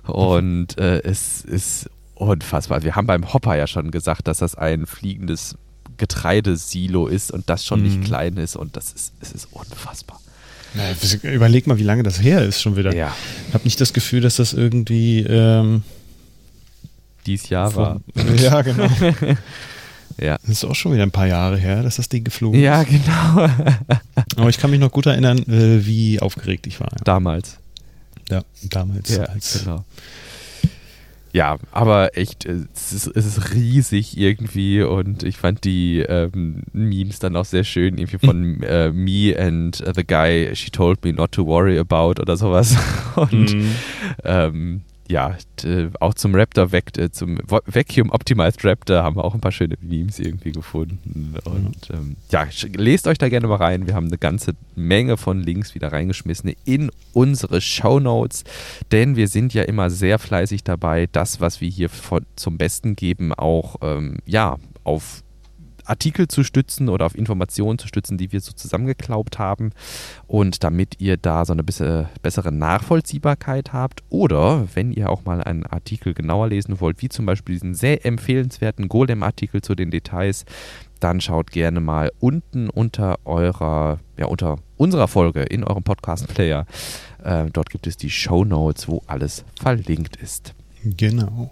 [0.06, 2.82] Und äh, es ist unfassbar.
[2.82, 5.56] Wir haben beim Hopper ja schon gesagt, dass das ein fliegendes
[5.98, 7.86] Getreidesilo ist und das schon mhm.
[7.86, 10.20] nicht klein ist und das ist, es ist unfassbar.
[11.22, 12.94] Überleg mal, wie lange das her ist schon wieder.
[12.94, 13.14] Ja.
[13.48, 15.82] Ich habe nicht das Gefühl, dass das irgendwie ähm,
[17.26, 18.00] dies Jahr war.
[18.36, 18.88] Ja, genau.
[20.18, 20.38] ja.
[20.42, 22.64] Das ist auch schon wieder ein paar Jahre her, dass das Ding geflogen ist.
[22.64, 23.48] Ja, genau.
[24.36, 26.90] Aber ich kann mich noch gut erinnern, äh, wie aufgeregt ich war.
[27.04, 27.58] Damals.
[28.30, 29.14] Ja, damals.
[29.14, 29.26] Ja,
[29.58, 29.84] genau.
[31.34, 37.20] Ja, aber echt, es ist, es ist, riesig irgendwie und ich fand die ähm, Memes
[37.20, 41.32] dann auch sehr schön, irgendwie von äh, me and the guy she told me not
[41.32, 42.76] to worry about oder sowas.
[43.16, 43.68] Und mm.
[44.24, 45.36] ähm, ja,
[46.00, 50.18] auch zum Raptor, äh, zum Vacuum Optimized Raptor haben wir auch ein paar schöne Memes
[50.18, 51.34] irgendwie gefunden.
[51.44, 51.94] Und mhm.
[51.94, 53.86] ähm, ja, lest euch da gerne mal rein.
[53.86, 58.44] Wir haben eine ganze Menge von Links wieder reingeschmissen in unsere Show Notes,
[58.90, 62.96] denn wir sind ja immer sehr fleißig dabei, das, was wir hier von, zum Besten
[62.96, 65.22] geben, auch ähm, ja, auf
[65.84, 69.70] Artikel zu stützen oder auf Informationen zu stützen, die wir so zusammengeklaubt haben.
[70.26, 75.42] Und damit ihr da so eine bisschen bessere Nachvollziehbarkeit habt oder wenn ihr auch mal
[75.42, 80.44] einen Artikel genauer lesen wollt, wie zum Beispiel diesen sehr empfehlenswerten Golem-Artikel zu den Details,
[81.00, 86.66] dann schaut gerne mal unten unter eurer, ja, unter unserer Folge in eurem Podcast-Player.
[87.24, 90.54] Äh, dort gibt es die Show Notes, wo alles verlinkt ist.
[90.84, 91.50] Genau.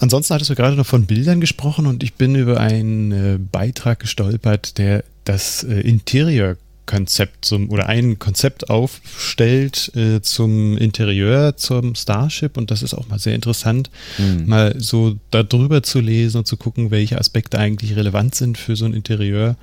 [0.00, 4.00] Ansonsten hattest du gerade noch von Bildern gesprochen und ich bin über einen äh, Beitrag
[4.00, 6.56] gestolpert, der das äh, Interior
[6.88, 13.06] Konzept zum, oder ein Konzept aufstellt äh, zum Interieur, zum Starship und das ist auch
[13.08, 14.46] mal sehr interessant, mhm.
[14.46, 18.86] mal so darüber zu lesen und zu gucken, welche Aspekte eigentlich relevant sind für so
[18.86, 19.56] ein Interieur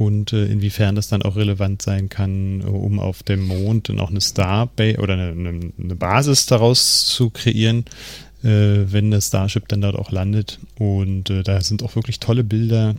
[0.00, 4.08] und äh, inwiefern das dann auch relevant sein kann, um auf dem Mond dann auch
[4.08, 7.84] eine Starbase oder eine, eine, Basis daraus zu kreieren,
[8.42, 10.58] äh, wenn das Starship dann dort auch landet.
[10.78, 12.94] Und äh, da sind auch wirklich tolle Bilder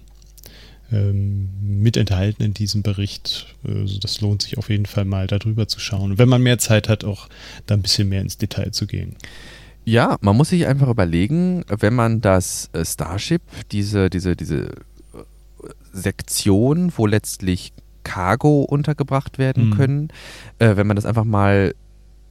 [0.92, 3.48] ähm, mit enthalten in diesem Bericht.
[3.68, 6.12] Also das lohnt sich auf jeden Fall mal darüber zu schauen.
[6.12, 7.30] Und wenn man mehr Zeit hat, auch
[7.66, 9.16] da ein bisschen mehr ins Detail zu gehen.
[9.86, 14.70] Ja, man muss sich einfach überlegen, wenn man das äh, Starship, diese, diese, diese äh,
[15.92, 19.74] Sektion, wo letztlich Cargo untergebracht werden mhm.
[19.74, 20.08] können,
[20.60, 21.76] äh, wenn man das einfach mal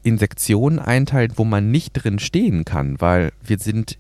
[0.03, 3.99] in Sektionen einteilt, wo man nicht drin stehen kann, weil wir sind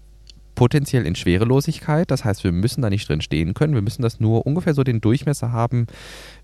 [0.60, 2.10] potenziell in Schwerelosigkeit.
[2.10, 3.72] Das heißt, wir müssen da nicht drin stehen können.
[3.72, 5.86] Wir müssen das nur ungefähr so den Durchmesser haben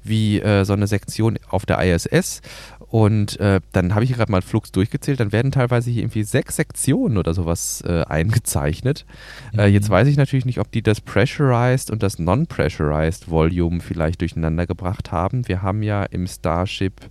[0.02, 2.40] wie äh, so eine Sektion auf der ISS.
[2.88, 5.20] Und äh, dann habe ich gerade mal Flux durchgezählt.
[5.20, 9.04] Dann werden teilweise hier irgendwie sechs Sektionen oder sowas äh, eingezeichnet.
[9.52, 9.74] Äh, mhm.
[9.74, 14.66] jetzt weiß ich natürlich nicht, ob die das Pressurized und das Non-Pressurized Volume vielleicht durcheinander
[14.66, 15.46] gebracht haben.
[15.46, 17.02] Wir haben ja im Starship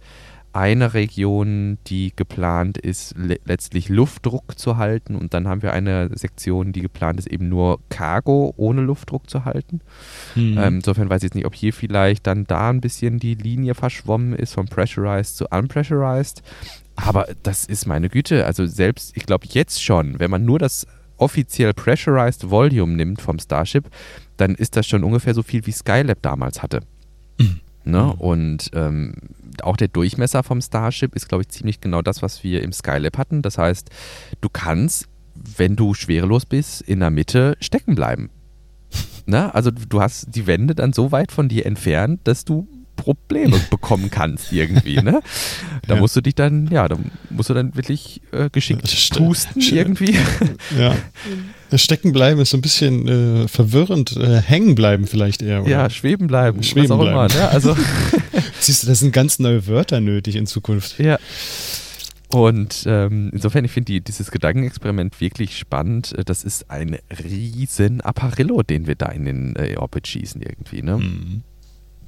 [0.55, 5.15] eine Region, die geplant ist, le letztlich Luftdruck zu halten.
[5.15, 9.43] Und dann haben wir eine Sektion, die geplant ist, eben nur Cargo ohne Luftdruck zu
[9.43, 9.81] halten.
[10.33, 10.57] Mhm.
[10.57, 13.75] Ähm, insofern weiß ich jetzt nicht, ob hier vielleicht dann da ein bisschen die Linie
[13.75, 16.41] verschwommen ist, von pressurized zu unpressurized.
[16.95, 18.45] Aber das ist meine Güte.
[18.45, 20.87] Also selbst, ich glaube jetzt schon, wenn man nur das
[21.17, 23.89] offiziell pressurized Volume nimmt vom Starship,
[24.37, 26.79] dann ist das schon ungefähr so viel wie Skylab damals hatte.
[27.39, 27.59] Mhm.
[27.85, 28.13] Ne?
[28.13, 29.13] Und ähm,
[29.61, 33.17] auch der Durchmesser vom Starship ist, glaube ich, ziemlich genau das, was wir im Skylab
[33.17, 33.41] hatten.
[33.41, 33.89] Das heißt,
[34.41, 38.29] du kannst, wenn du schwerelos bist, in der Mitte stecken bleiben.
[39.25, 39.53] ne?
[39.53, 44.09] Also du hast die Wände dann so weit von dir entfernt, dass du Probleme bekommen
[44.09, 45.21] kannst irgendwie, ne?
[45.87, 45.99] Da ja.
[45.99, 46.97] musst du dich dann, ja, da
[47.29, 50.17] musst du dann wirklich äh, geschickt pusten irgendwie.
[50.77, 50.95] Ja.
[51.77, 54.15] Stecken bleiben ist so ein bisschen äh, verwirrend.
[54.15, 55.61] Äh, hängen bleiben vielleicht eher.
[55.61, 55.69] Oder?
[55.69, 56.63] Ja, schweben bleiben.
[56.63, 57.33] Schweben was auch bleiben.
[57.33, 57.45] immer.
[57.45, 57.49] Ne?
[57.49, 57.75] Also
[58.59, 60.99] Siehst du, das sind ganz neue Wörter nötig in Zukunft.
[60.99, 61.19] Ja.
[62.29, 66.13] Und ähm, insofern, ich finde die, dieses Gedankenexperiment wirklich spannend.
[66.17, 70.81] Äh, das ist ein riesen Apparillo, den wir da in den äh, Orbit schießen irgendwie.
[70.81, 70.97] Ne?
[70.97, 71.43] Mhm.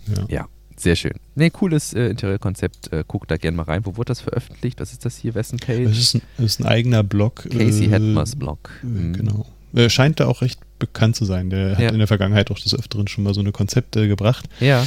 [0.08, 0.26] Ja.
[0.28, 0.48] ja.
[0.80, 1.14] Sehr schön.
[1.36, 2.94] Nee, cooles äh, Interieurkonzept.
[2.94, 3.86] Äh, guck da gerne mal rein.
[3.86, 4.80] Wo wurde das veröffentlicht?
[4.80, 5.34] Was ist das hier?
[5.34, 5.86] Wessen Cage?
[5.86, 7.48] Das ist ein, das ist ein eigener Blog.
[7.50, 8.70] Casey äh, Hetmers Blog.
[8.84, 9.14] Äh.
[9.14, 9.48] Genau.
[9.74, 11.50] Äh, scheint da auch recht bekannt zu sein.
[11.50, 11.78] Der ja.
[11.78, 14.48] hat in der Vergangenheit auch des Öfteren schon mal so eine Konzepte gebracht.
[14.60, 14.86] Ja.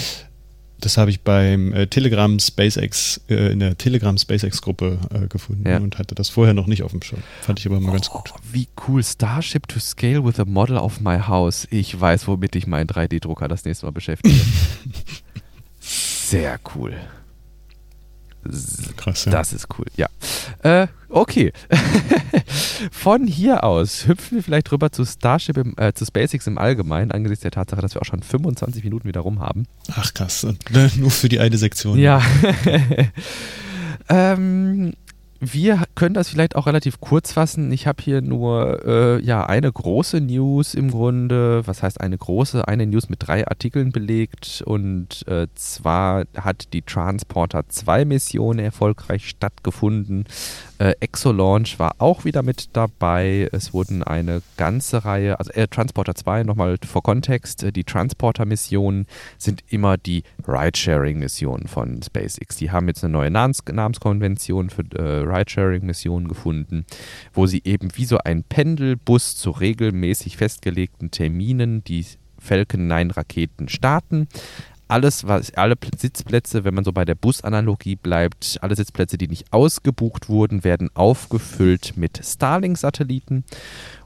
[0.81, 5.69] Das habe ich beim äh, Telegram SpaceX, äh, in der Telegram SpaceX Gruppe äh, gefunden
[5.69, 5.77] ja.
[5.77, 7.23] und hatte das vorher noch nicht auf dem Schirm.
[7.43, 8.33] Fand ich aber mal oh, ganz gut.
[8.51, 9.03] Wie cool.
[9.03, 11.69] Starship to scale with a model of my house.
[11.71, 14.35] Ich weiß, womit ich meinen 3D-Drucker das nächste Mal beschäftige.
[16.31, 16.95] Sehr cool.
[18.97, 19.33] Krass, ja.
[19.33, 20.07] Das ist cool, ja.
[20.63, 21.53] Äh, okay.
[22.93, 27.11] Von hier aus hüpfen wir vielleicht rüber zu Starship, im, äh, zu SpaceX im Allgemeinen,
[27.11, 29.67] angesichts der Tatsache, dass wir auch schon 25 Minuten wieder rum haben.
[29.93, 30.47] Ach krass,
[30.97, 31.99] nur für die eine Sektion.
[31.99, 32.23] Ja.
[34.09, 34.93] ähm,
[35.41, 37.73] wir können das vielleicht auch relativ kurz fassen.
[37.73, 41.67] Ich habe hier nur äh, ja eine große News im Grunde.
[41.67, 42.69] Was heißt eine große?
[42.69, 44.63] Eine News mit drei Artikeln belegt.
[44.67, 50.27] Und äh, zwar hat die Transporter 2 Mission erfolgreich stattgefunden.
[50.81, 53.51] Äh, Exolaunch war auch wieder mit dabei.
[53.53, 59.07] Es wurden eine ganze Reihe, also äh, Transporter 2, nochmal vor Kontext, äh, die Transporter-Missionen
[59.37, 62.57] sind immer die Ridesharing-Missionen von SpaceX.
[62.57, 66.87] Die haben jetzt eine neue Namens Namenskonvention für äh, Ridesharing-Missionen gefunden,
[67.35, 72.07] wo sie eben wie so ein Pendelbus zu regelmäßig festgelegten Terminen die
[72.39, 74.29] Falcon 9 Raketen starten
[74.91, 79.53] alles, was, alle Sitzplätze, wenn man so bei der Busanalogie bleibt, alle Sitzplätze, die nicht
[79.53, 83.45] ausgebucht wurden, werden aufgefüllt mit Starlink-Satelliten.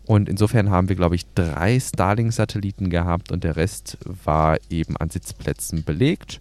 [0.05, 5.11] Und insofern haben wir, glaube ich, drei Starlink-Satelliten gehabt und der Rest war eben an
[5.11, 6.41] Sitzplätzen belegt.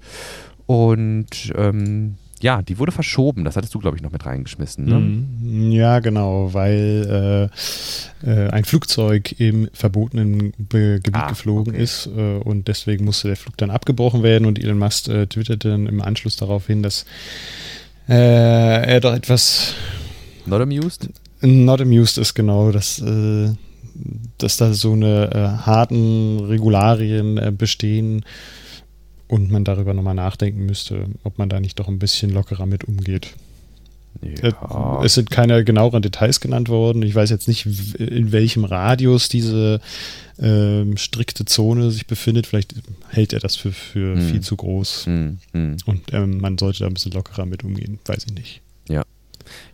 [0.65, 3.45] Und ähm, ja, die wurde verschoben.
[3.45, 4.83] Das hattest du, glaube ich, noch mit reingeschmissen.
[4.83, 4.99] Ne?
[4.99, 5.71] Mhm.
[5.71, 7.49] Ja, genau, weil
[8.21, 11.83] äh, äh, ein Flugzeug im verbotenen Be Gebiet ah, geflogen okay.
[11.83, 15.69] ist äh, und deswegen musste der Flug dann abgebrochen werden und Elon Musk äh, twitterte
[15.69, 17.05] dann im Anschluss darauf hin, dass
[18.09, 19.73] äh, er doch etwas
[20.45, 21.07] Not amused?
[21.39, 23.51] Not amused ist genau, dass, äh,
[24.37, 28.25] dass da so eine harten Regularien bestehen,
[29.33, 32.83] und man darüber nochmal nachdenken müsste, ob man da nicht doch ein bisschen lockerer mit
[32.83, 33.33] umgeht.
[34.21, 35.01] Ja.
[35.03, 37.01] Es sind keine genaueren Details genannt worden.
[37.01, 37.65] Ich weiß jetzt nicht,
[37.97, 39.81] in welchem Radius diese
[40.37, 42.45] ähm, strikte Zone sich befindet.
[42.45, 42.75] Vielleicht
[43.09, 44.21] hält er das für, für hm.
[44.21, 45.07] viel zu groß.
[45.07, 45.39] Hm.
[45.53, 45.77] Hm.
[45.87, 47.97] Und ähm, man sollte da ein bisschen lockerer mit umgehen.
[48.05, 48.61] Weiß ich nicht.
[48.87, 49.01] Ja.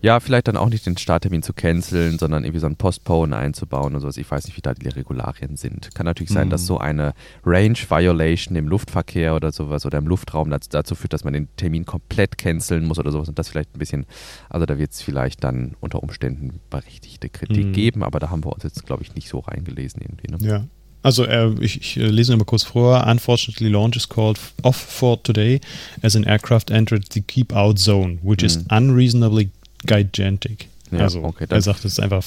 [0.01, 3.95] Ja, vielleicht dann auch nicht den Starttermin zu canceln, sondern irgendwie so ein Postpone einzubauen
[3.95, 4.17] und sowas.
[4.17, 5.93] Ich weiß nicht, wie da die Regularien sind.
[5.93, 6.51] Kann natürlich sein, mhm.
[6.51, 7.13] dass so eine
[7.45, 11.85] Range Violation im Luftverkehr oder sowas oder im Luftraum dazu, führt, dass man den Termin
[11.85, 14.05] komplett canceln muss oder sowas und das vielleicht ein bisschen,
[14.49, 17.73] also da wird es vielleicht dann unter Umständen berechtigte Kritik mhm.
[17.73, 20.31] geben, aber da haben wir uns jetzt, glaube ich, nicht so reingelesen irgendwie.
[20.31, 20.37] Ne?
[20.49, 20.65] Ja.
[21.01, 23.05] Also äh, ich, ich lese mal kurz vor.
[23.07, 25.61] Unfortunately, launch is called off for today
[26.01, 28.45] as an aircraft entered the keep out zone, which mhm.
[28.47, 29.49] is unreasonably
[29.85, 30.69] gigantic.
[30.91, 32.23] Ja, also okay, er sagt, es ist einfach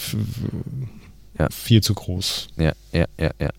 [1.39, 1.49] ja.
[1.51, 2.49] viel zu groß.
[2.57, 3.51] Ja, ja, ja, ja.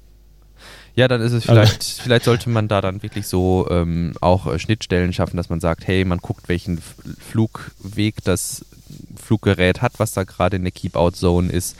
[0.95, 4.45] Ja, dann ist es vielleicht, also, vielleicht sollte man da dann wirklich so ähm, auch
[4.45, 8.63] äh, Schnittstellen schaffen, dass man sagt, hey, man guckt, welchen Flugweg das
[9.15, 11.75] Fluggerät hat, was da gerade in der Keep-Out-Zone ist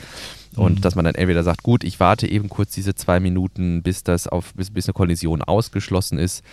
[0.56, 0.80] und mhm.
[0.80, 4.28] dass man dann entweder sagt, gut, ich warte eben kurz diese zwei Minuten, bis das
[4.28, 6.44] auf, bis, bis eine Kollision ausgeschlossen ist,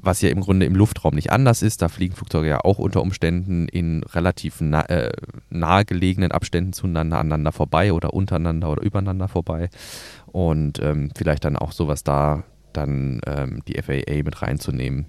[0.00, 1.82] was ja im Grunde im Luftraum nicht anders ist.
[1.82, 5.12] Da fliegen Flugzeuge ja auch unter Umständen in relativ na, äh,
[5.50, 9.68] nahegelegenen Abständen zueinander aneinander vorbei oder untereinander oder übereinander vorbei.
[10.26, 15.06] Und ähm, vielleicht dann auch sowas da dann ähm, die FAA mit reinzunehmen.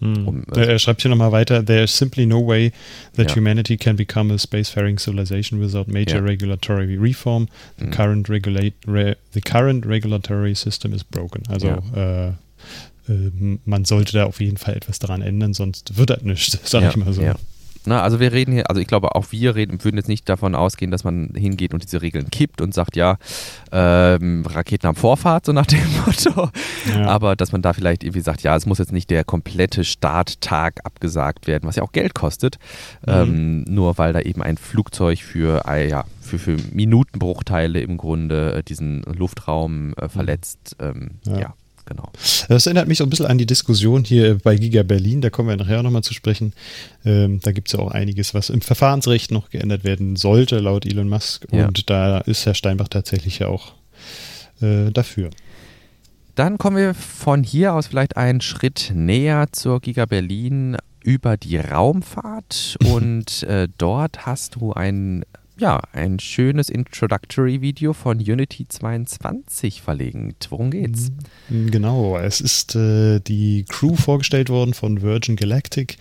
[0.00, 0.28] Hm.
[0.28, 2.72] Um, also er schreibt hier nochmal weiter, there is simply no way
[3.16, 3.36] that ja.
[3.36, 6.24] humanity can become a spacefaring civilization without major ja.
[6.24, 7.48] regulatory reform.
[7.78, 7.90] The, mhm.
[7.92, 11.42] current regulate, re, the current regulatory system is broken.
[11.48, 12.28] Also ja.
[12.28, 12.28] äh,
[13.08, 16.88] äh, man sollte da auf jeden Fall etwas daran ändern, sonst wird das nichts, sag
[16.88, 17.22] ich mal so.
[17.86, 20.54] Na, also wir reden hier, also ich glaube auch wir reden, würden jetzt nicht davon
[20.54, 23.16] ausgehen, dass man hingeht und diese Regeln kippt und sagt, ja,
[23.72, 26.50] ähm, Raketen haben Vorfahrt, so nach dem Motto.
[26.88, 27.06] Ja.
[27.06, 30.80] Aber dass man da vielleicht irgendwie sagt, ja, es muss jetzt nicht der komplette Starttag
[30.84, 32.58] abgesagt werden, was ja auch Geld kostet,
[33.06, 33.12] mhm.
[33.12, 38.54] ähm, nur weil da eben ein Flugzeug für, äh, ja, für, für Minutenbruchteile im Grunde
[38.54, 40.76] äh, diesen Luftraum äh, verletzt.
[40.80, 41.38] Ähm, ja.
[41.38, 41.54] ja
[41.84, 42.10] genau.
[42.48, 45.48] Das erinnert mich so ein bisschen an die Diskussion hier bei Giga Berlin, da kommen
[45.48, 46.52] wir nachher nochmal zu sprechen.
[47.04, 50.86] Ähm, da gibt es ja auch einiges, was im Verfahrensrecht noch geändert werden sollte, laut
[50.86, 51.46] Elon Musk.
[51.52, 51.66] Ja.
[51.66, 53.72] Und da ist Herr Steinbach tatsächlich ja auch
[54.60, 55.30] äh, dafür.
[56.34, 61.56] Dann kommen wir von hier aus vielleicht einen Schritt näher zur Giga Berlin über die
[61.56, 65.24] Raumfahrt und äh, dort hast du ein
[65.60, 70.46] ja, ein schönes Introductory-Video von Unity 22 verlinkt.
[70.50, 71.12] Worum geht's?
[71.50, 75.98] Mm, genau, es ist äh, die Crew vorgestellt worden von Virgin Galactic.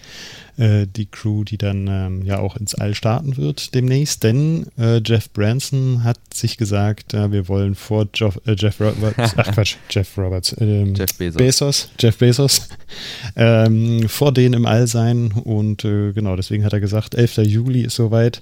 [0.58, 5.02] Äh, die Crew, die dann ähm, ja auch ins All starten wird demnächst, denn äh,
[5.06, 10.18] Jeff Branson hat sich gesagt, wir wollen vor Jeff, äh, Jeff Roberts, ach Quatsch, Jeff
[10.18, 11.38] Roberts, ähm, Jeff Bezos.
[11.38, 12.70] Bezos, Jeff Bezos,
[13.36, 17.38] ähm, vor denen im All sein und äh, genau, deswegen hat er gesagt, 11.
[17.38, 18.42] Juli ist soweit.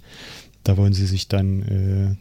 [0.68, 2.16] Da wollen sie sich dann äh,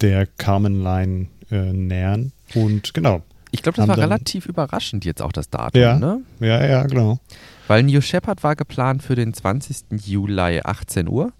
[0.00, 2.32] der Carmen Line äh, nähern.
[2.54, 3.22] Und genau.
[3.52, 6.20] Ich glaube, das war relativ überraschend jetzt auch das Datum, ja, ne?
[6.40, 7.20] Ja, ja, genau.
[7.68, 10.04] Weil New Shepard war geplant für den 20.
[10.04, 11.32] Juli 18 Uhr.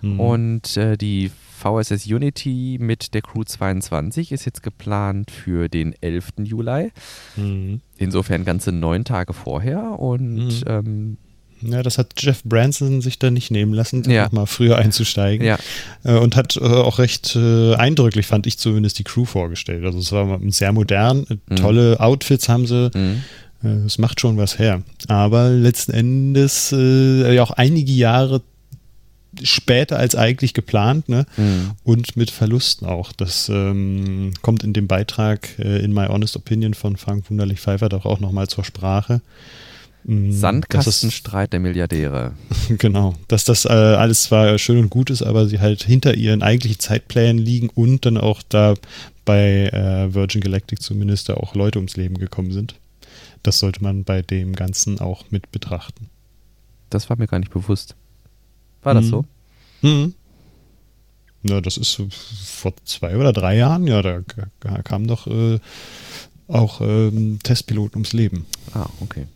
[0.00, 0.20] Mhm.
[0.20, 6.32] Und äh, die VSS Unity mit der Crew 22 ist jetzt geplant für den 11.
[6.38, 6.90] Juli.
[7.36, 7.80] Mhm.
[7.98, 10.00] Insofern ganze neun Tage vorher.
[10.00, 10.64] Und mhm.
[10.66, 11.18] ähm,
[11.62, 14.28] ja, das hat Jeff Branson sich da nicht nehmen lassen, ja.
[14.32, 15.46] mal früher einzusteigen.
[15.46, 15.58] Ja.
[16.04, 19.84] Äh, und hat äh, auch recht äh, eindrücklich, fand ich zumindest, die Crew vorgestellt.
[19.84, 21.56] Also es war sehr modern, mhm.
[21.56, 22.90] tolle Outfits haben sie.
[22.94, 23.22] Mhm.
[23.86, 24.82] Es macht schon was her.
[25.06, 28.42] Aber letzten Endes äh, ja auch einige Jahre
[29.42, 31.26] später als eigentlich geplant, ne?
[31.36, 31.70] Mhm.
[31.84, 33.12] Und mit Verlusten auch.
[33.12, 37.88] Das ähm, kommt in dem Beitrag äh, in My Honest Opinion von Frank Wunderlich Pfeiffer
[37.88, 39.20] doch auch nochmal zur Sprache.
[40.04, 42.32] Mm, Sandkastenstreit der Milliardäre.
[42.78, 46.42] Genau, dass das äh, alles zwar schön und gut ist, aber sie halt hinter ihren
[46.42, 48.74] eigentlichen Zeitplänen liegen und dann auch da
[49.24, 52.76] bei äh, Virgin Galactic zumindest da auch Leute ums Leben gekommen sind.
[53.42, 56.08] Das sollte man bei dem Ganzen auch mit betrachten.
[56.90, 57.94] Das war mir gar nicht bewusst.
[58.82, 59.10] War das mhm.
[59.10, 59.24] so?
[59.82, 60.14] Mhm.
[61.42, 62.00] Na, das ist
[62.44, 64.22] vor zwei oder drei Jahren, ja, da
[64.84, 65.58] kamen doch äh,
[66.46, 68.46] auch ähm, Testpiloten ums Leben.
[68.74, 69.26] Ah, okay.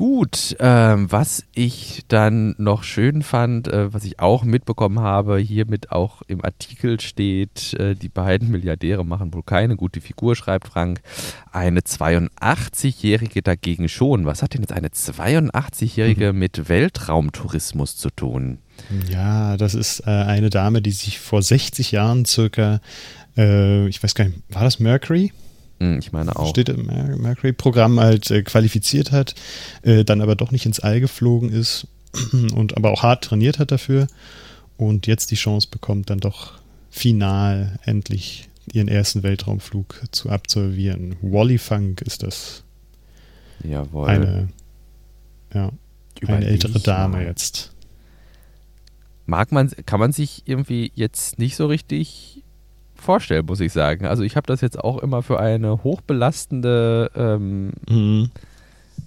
[0.00, 5.92] Gut, ähm, was ich dann noch schön fand, äh, was ich auch mitbekommen habe, hiermit
[5.92, 11.02] auch im Artikel steht, äh, die beiden Milliardäre machen wohl keine gute Figur, schreibt Frank.
[11.52, 14.24] Eine 82-Jährige dagegen schon.
[14.24, 16.38] Was hat denn jetzt eine 82-Jährige mhm.
[16.38, 18.56] mit Weltraumtourismus zu tun?
[19.10, 22.80] Ja, das ist äh, eine Dame, die sich vor 60 Jahren circa,
[23.36, 25.30] äh, ich weiß gar nicht, war das Mercury?
[25.80, 26.50] Hm, ich meine auch.
[26.50, 29.34] Steht im Mercury-Programm halt äh, qualifiziert hat,
[29.82, 31.86] äh, dann aber doch nicht ins All geflogen ist
[32.54, 34.06] und aber auch hart trainiert hat dafür
[34.76, 36.58] und jetzt die Chance bekommt, dann doch
[36.90, 41.16] final endlich ihren ersten Weltraumflug zu absolvieren.
[41.22, 42.62] Wally Funk ist das.
[43.64, 44.08] Jawohl.
[44.08, 44.48] Eine,
[45.52, 45.70] ja,
[46.26, 47.26] eine ältere Dame mal.
[47.26, 47.72] jetzt.
[49.26, 52.39] Mag man, kann man sich irgendwie jetzt nicht so richtig
[53.00, 54.06] vorstellen, muss ich sagen.
[54.06, 58.30] Also ich habe das jetzt auch immer für eine hochbelastende, ähm, mhm.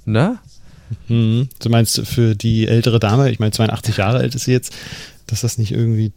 [0.05, 0.39] ne?
[1.07, 1.49] Mhm.
[1.59, 4.75] Du meinst für die ältere Dame, ich meine 82 Jahre alt ist sie jetzt,
[5.27, 6.11] dass das nicht irgendwie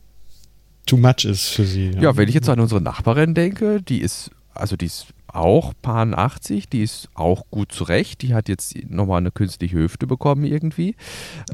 [0.87, 1.91] too much ist für sie.
[1.91, 5.73] Ja, ja wenn ich jetzt an unsere Nachbarin denke, die ist, also die ist auch
[5.83, 10.45] Pan 80, die ist auch gut zurecht, die hat jetzt nochmal eine künstliche Hüfte bekommen
[10.45, 10.97] irgendwie.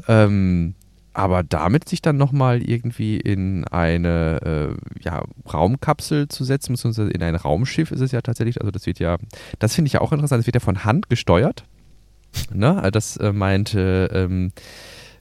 [0.07, 0.75] Ähm,
[1.13, 7.21] aber damit sich dann nochmal irgendwie in eine äh, ja, Raumkapsel zu setzen, beziehungsweise in
[7.21, 9.17] ein Raumschiff ist es ja tatsächlich, also das wird ja,
[9.59, 11.63] das finde ich ja auch interessant, das wird ja von Hand gesteuert.
[12.51, 12.77] Ne?
[12.77, 14.53] Also das äh, meinte ähm,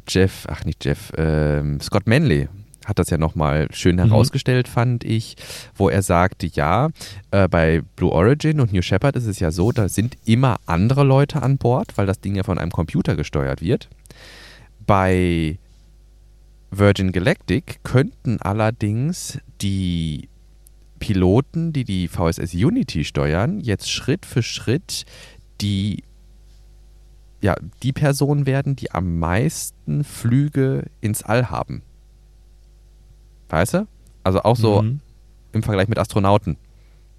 [0.08, 2.48] Jeff, ach nicht Jeff, ähm, Scott Manley
[2.86, 4.00] hat das ja nochmal schön mhm.
[4.08, 5.36] herausgestellt, fand ich,
[5.74, 6.88] wo er sagte, ja,
[7.30, 11.04] äh, bei Blue Origin und New Shepard ist es ja so, da sind immer andere
[11.04, 13.88] Leute an Bord, weil das Ding ja von einem Computer gesteuert wird.
[14.86, 15.58] Bei
[16.72, 20.28] Virgin Galactic könnten allerdings die
[20.98, 25.04] Piloten, die die VSS Unity steuern, jetzt Schritt für Schritt
[25.60, 26.02] die
[27.42, 31.82] ja, die Personen werden, die am meisten Flüge ins All haben.
[33.48, 33.88] Weißt du?
[34.22, 35.00] Also auch so mhm.
[35.52, 36.56] im Vergleich mit Astronauten,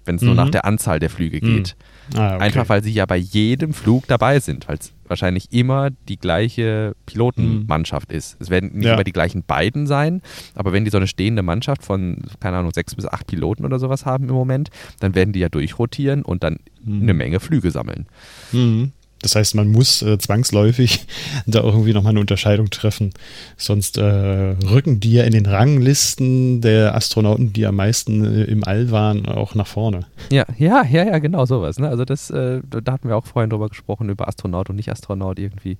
[0.06, 0.28] wenn es mhm.
[0.28, 1.56] nur nach der Anzahl der Flüge mhm.
[1.56, 1.76] geht.
[2.16, 2.44] Ah, okay.
[2.44, 6.94] Einfach weil sie ja bei jedem Flug dabei sind, weil es wahrscheinlich immer die gleiche
[7.06, 8.16] Pilotenmannschaft mhm.
[8.16, 8.36] ist.
[8.40, 8.94] Es werden nicht ja.
[8.94, 10.22] immer die gleichen beiden sein,
[10.54, 13.78] aber wenn die so eine stehende Mannschaft von, keine Ahnung, sechs bis acht Piloten oder
[13.78, 17.02] sowas haben im Moment, dann werden die ja durchrotieren und dann mhm.
[17.02, 18.06] eine Menge Flüge sammeln.
[18.52, 18.92] Mhm.
[19.24, 21.06] Das heißt, man muss äh, zwangsläufig
[21.46, 23.14] da irgendwie nochmal eine Unterscheidung treffen.
[23.56, 28.64] Sonst äh, rücken die ja in den Ranglisten der Astronauten, die am meisten äh, im
[28.64, 30.00] All waren, auch nach vorne.
[30.30, 31.78] Ja, ja, ja, ja, genau sowas.
[31.78, 31.88] Ne?
[31.88, 35.78] Also das, äh, da hatten wir auch vorhin drüber gesprochen, über Astronaut und Nicht-Astronaut irgendwie.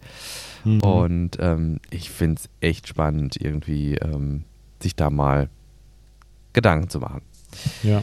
[0.64, 0.80] Mhm.
[0.80, 4.44] Und ähm, ich finde es echt spannend, irgendwie ähm,
[4.80, 5.50] sich da mal
[6.54, 7.20] Gedanken zu machen.
[7.82, 8.02] Ja.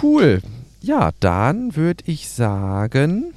[0.00, 0.40] Cool.
[0.80, 3.34] Ja, dann würde ich sagen,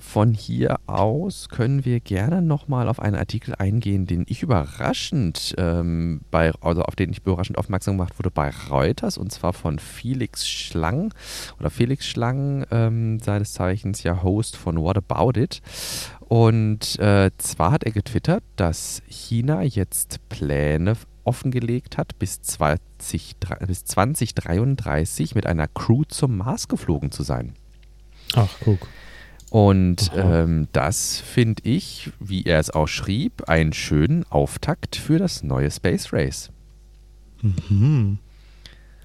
[0.00, 6.22] von hier aus können wir gerne nochmal auf einen Artikel eingehen, den ich überraschend ähm,
[6.30, 10.48] bei, also auf den ich überraschend aufmerksam gemacht wurde bei Reuters und zwar von Felix
[10.48, 11.14] Schlang
[11.58, 15.62] oder Felix Schlang, ähm, seines Zeichens ja Host von What About It.
[16.20, 20.94] Und äh, zwar hat er getwittert, dass China jetzt Pläne
[21.24, 23.36] offengelegt hat, bis, 20,
[23.66, 27.54] bis 2033 mit einer Crew zum Mars geflogen zu sein.
[28.34, 28.88] Ach, guck.
[29.50, 35.42] Und ähm, das finde ich, wie er es auch schrieb, einen schönen Auftakt für das
[35.42, 36.50] neue Space Race.
[37.42, 38.18] Mhm.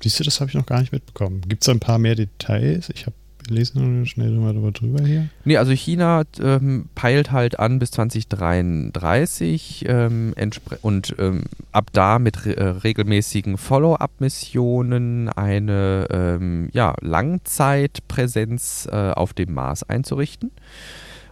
[0.02, 1.42] Siehst du, das habe ich noch gar nicht mitbekommen.
[1.42, 2.92] Gibt es ein paar mehr Details?
[2.92, 3.16] Ich habe
[3.50, 5.30] lesen schnell mal drüber hier.
[5.44, 10.34] Nee, also China ähm, peilt halt an bis 2033 ähm,
[10.82, 19.34] und ähm, ab da mit re äh, regelmäßigen Follow-up-Missionen eine ähm, ja, Langzeitpräsenz äh, auf
[19.34, 20.52] dem Mars einzurichten.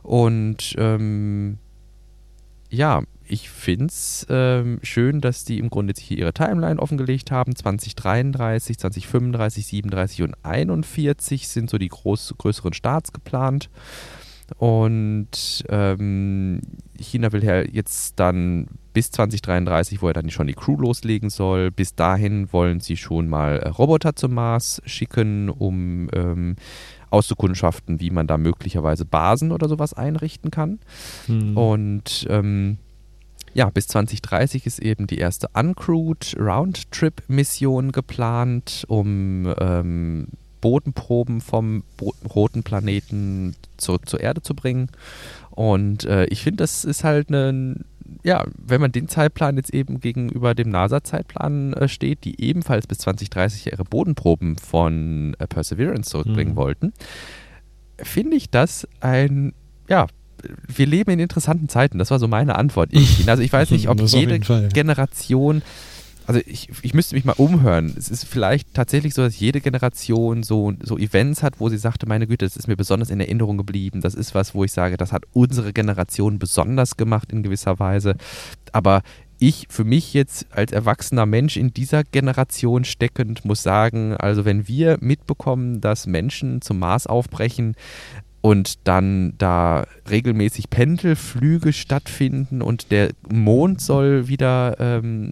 [0.01, 1.57] Und ähm,
[2.69, 7.55] ja, ich finde es ähm, schön, dass die im Grunde hier ihre Timeline offengelegt haben.
[7.55, 13.69] 2033, 2035, 37 und 41 sind so die groß, größeren Starts geplant.
[14.57, 16.61] Und ähm,
[16.99, 21.71] China will ja jetzt dann bis 2033, wo er dann schon die Crew loslegen soll,
[21.71, 26.55] bis dahin wollen sie schon mal äh, Roboter zum Mars schicken, um ähm,
[27.09, 30.79] auszukundschaften, wie man da möglicherweise Basen oder sowas einrichten kann.
[31.27, 31.57] Mhm.
[31.57, 32.77] Und ähm,
[33.53, 40.27] ja, bis 2030 ist eben die erste Uncrewed Roundtrip-Mission geplant, um ähm,
[40.61, 44.89] Bodenproben vom Bo roten Planeten zurück zur Erde zu bringen.
[45.51, 47.85] Und äh, ich finde, das ist halt ein,
[48.23, 52.99] ja, wenn man den Zeitplan jetzt eben gegenüber dem NASA-Zeitplan äh, steht, die ebenfalls bis
[52.99, 56.57] 2030 ihre Bodenproben von äh, Perseverance zurückbringen mhm.
[56.57, 56.93] wollten,
[57.97, 59.53] finde ich das ein,
[59.89, 60.07] ja,
[60.67, 61.97] wir leben in interessanten Zeiten.
[61.97, 62.89] Das war so meine Antwort.
[62.91, 65.61] Ich, also ich weiß nicht, ob jede Generation,
[66.25, 67.93] also ich, ich müsste mich mal umhören.
[67.97, 72.07] Es ist vielleicht tatsächlich so, dass jede Generation so, so Events hat, wo sie sagte,
[72.07, 74.01] meine Güte, das ist mir besonders in Erinnerung geblieben.
[74.01, 78.15] Das ist was, wo ich sage, das hat unsere Generation besonders gemacht in gewisser Weise.
[78.71, 79.01] Aber
[79.39, 84.69] ich für mich jetzt als erwachsener Mensch in dieser Generation steckend muss sagen, also wenn
[84.69, 87.75] wir mitbekommen, dass Menschen zum Mars aufbrechen,
[88.43, 95.31] und dann da regelmäßig Pendelflüge stattfinden und der Mond soll wieder ähm,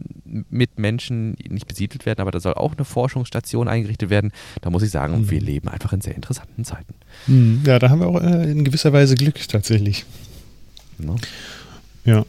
[0.50, 4.32] mit Menschen nicht besiedelt werden, aber da soll auch eine Forschungsstation eingerichtet werden.
[4.62, 5.30] Da muss ich sagen, mhm.
[5.30, 6.94] wir leben einfach in sehr interessanten Zeiten.
[7.28, 7.64] Mhm.
[7.66, 10.06] Ja, da haben wir auch äh, in gewisser Weise Glück tatsächlich.
[10.98, 11.18] No.
[12.06, 12.26] Ja.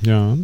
[0.00, 0.38] Ja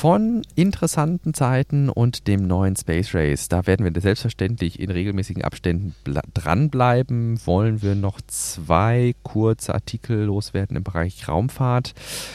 [0.00, 3.50] von interessanten Zeiten und dem neuen Space Race.
[3.50, 5.94] Da werden wir selbstverständlich in regelmäßigen Abständen
[6.32, 7.38] dranbleiben.
[7.44, 11.92] Wollen wir noch zwei kurze Artikel loswerden im Bereich Raumfahrt.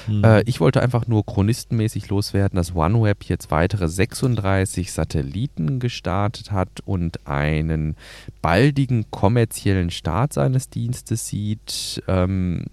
[0.08, 0.24] Mhm.
[0.24, 6.82] Äh, ich wollte einfach nur chronistenmäßig loswerden, dass OneWeb jetzt weitere 36 Satelliten gestartet hat
[6.86, 7.96] und einen
[8.44, 12.04] baldigen kommerziellen Start seines Dienstes sieht.
[12.08, 12.66] Ähm,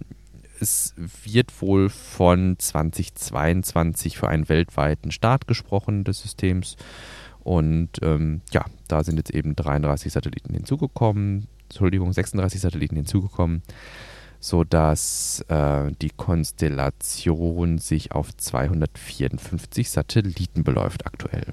[0.63, 6.77] es wird wohl von 2022 für einen weltweiten Start gesprochen des Systems.
[7.43, 13.61] Und ähm, ja, da sind jetzt eben 33 Satelliten hinzugekommen, Entschuldigung, 36 Satelliten hinzugekommen,
[14.39, 21.47] sodass äh, die Konstellation sich auf 254 Satelliten beläuft aktuell.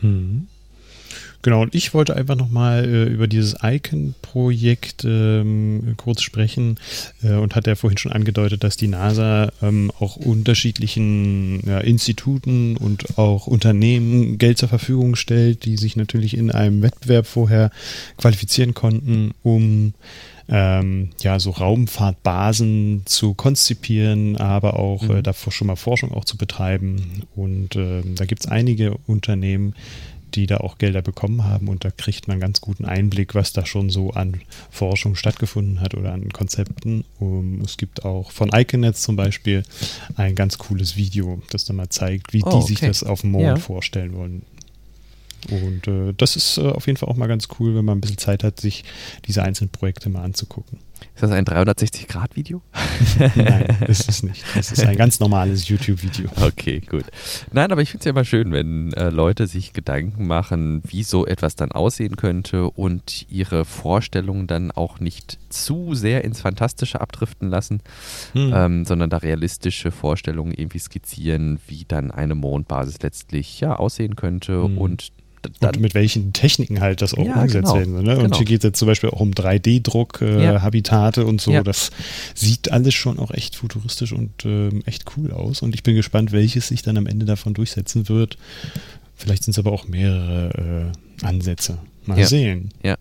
[0.00, 0.48] Mhm.
[1.42, 6.78] Genau, und ich wollte einfach nochmal äh, über dieses Icon-Projekt ähm, kurz sprechen
[7.22, 12.76] äh, und hat ja vorhin schon angedeutet, dass die NASA ähm, auch unterschiedlichen ja, Instituten
[12.76, 17.70] und auch Unternehmen Geld zur Verfügung stellt, die sich natürlich in einem Wettbewerb vorher
[18.16, 19.94] qualifizieren konnten, um
[20.48, 25.16] ähm, ja, so Raumfahrtbasen zu konzipieren, aber auch mhm.
[25.16, 27.22] äh, davor schon mal Forschung auch zu betreiben.
[27.36, 29.74] Und äh, da gibt es einige Unternehmen,
[30.34, 33.52] die da auch Gelder bekommen haben und da kriegt man einen ganz guten Einblick, was
[33.52, 37.04] da schon so an Forschung stattgefunden hat oder an Konzepten.
[37.18, 39.62] Um, es gibt auch von Iconets zum Beispiel
[40.16, 42.66] ein ganz cooles Video, das dann mal zeigt, wie oh, die okay.
[42.66, 43.56] sich das auf dem Mond ja.
[43.56, 44.42] vorstellen wollen.
[45.50, 48.00] Und äh, das ist äh, auf jeden Fall auch mal ganz cool, wenn man ein
[48.00, 48.84] bisschen Zeit hat, sich
[49.26, 50.78] diese einzelnen Projekte mal anzugucken.
[51.14, 52.62] Ist das ein 360-Grad-Video?
[53.34, 54.44] Nein, ist es nicht.
[54.54, 56.30] Das ist ein ganz normales YouTube-Video.
[56.40, 57.04] Okay, gut.
[57.52, 61.02] Nein, aber ich finde es ja immer schön, wenn äh, Leute sich Gedanken machen, wie
[61.02, 67.00] so etwas dann aussehen könnte und ihre Vorstellungen dann auch nicht zu sehr ins Fantastische
[67.00, 67.80] abdriften lassen,
[68.32, 68.52] hm.
[68.54, 74.62] ähm, sondern da realistische Vorstellungen irgendwie skizzieren, wie dann eine Mondbasis letztlich ja aussehen könnte
[74.62, 74.78] hm.
[74.78, 75.12] und
[75.60, 78.02] dann, und mit welchen Techniken halt das auch ja, umgesetzt genau, werden.
[78.02, 78.16] Ne?
[78.16, 78.36] Und genau.
[78.36, 80.62] hier geht es jetzt zum Beispiel auch um 3D-Druck, äh, ja.
[80.62, 81.52] Habitate und so.
[81.52, 81.62] Ja.
[81.62, 81.90] Das
[82.34, 85.62] sieht alles schon auch echt futuristisch und äh, echt cool aus.
[85.62, 88.36] Und ich bin gespannt, welches sich dann am Ende davon durchsetzen wird.
[89.14, 91.78] Vielleicht sind es aber auch mehrere äh, Ansätze.
[92.06, 92.70] Mal sehen.
[92.82, 92.96] Ja.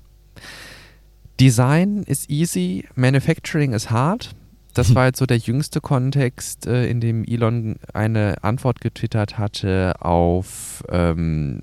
[1.40, 4.36] Design ist easy, Manufacturing ist hard.
[4.78, 9.96] Das war jetzt so der jüngste Kontext, äh, in dem Elon eine Antwort getwittert hatte
[10.00, 11.62] auf, ähm,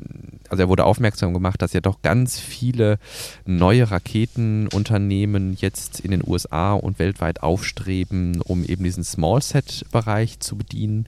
[0.48, 2.98] also er wurde aufmerksam gemacht, dass ja doch ganz viele
[3.46, 11.06] neue Raketenunternehmen jetzt in den USA und weltweit aufstreben, um eben diesen Small-Set-Bereich zu bedienen.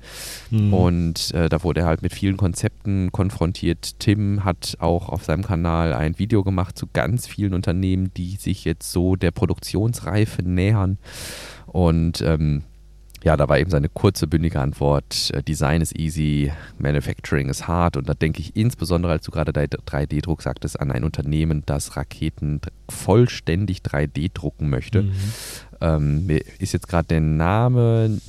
[0.51, 0.75] Mhm.
[0.75, 3.99] Und äh, da wurde er halt mit vielen Konzepten konfrontiert.
[3.99, 8.65] Tim hat auch auf seinem Kanal ein Video gemacht zu ganz vielen Unternehmen, die sich
[8.65, 10.99] jetzt so der Produktionsreife nähern.
[11.77, 12.63] Und ähm,
[13.23, 17.99] ja, da war eben seine kurze, bündige Antwort: äh, Design ist easy, Manufacturing ist hard.
[17.99, 22.63] Und da denke ich insbesondere, als du gerade 3D-Druck sagtest, an ein Unternehmen, das Raketen
[22.89, 25.03] vollständig 3D drucken möchte.
[25.03, 25.13] Mhm.
[25.83, 28.23] Ähm, mir ist jetzt gerade der Name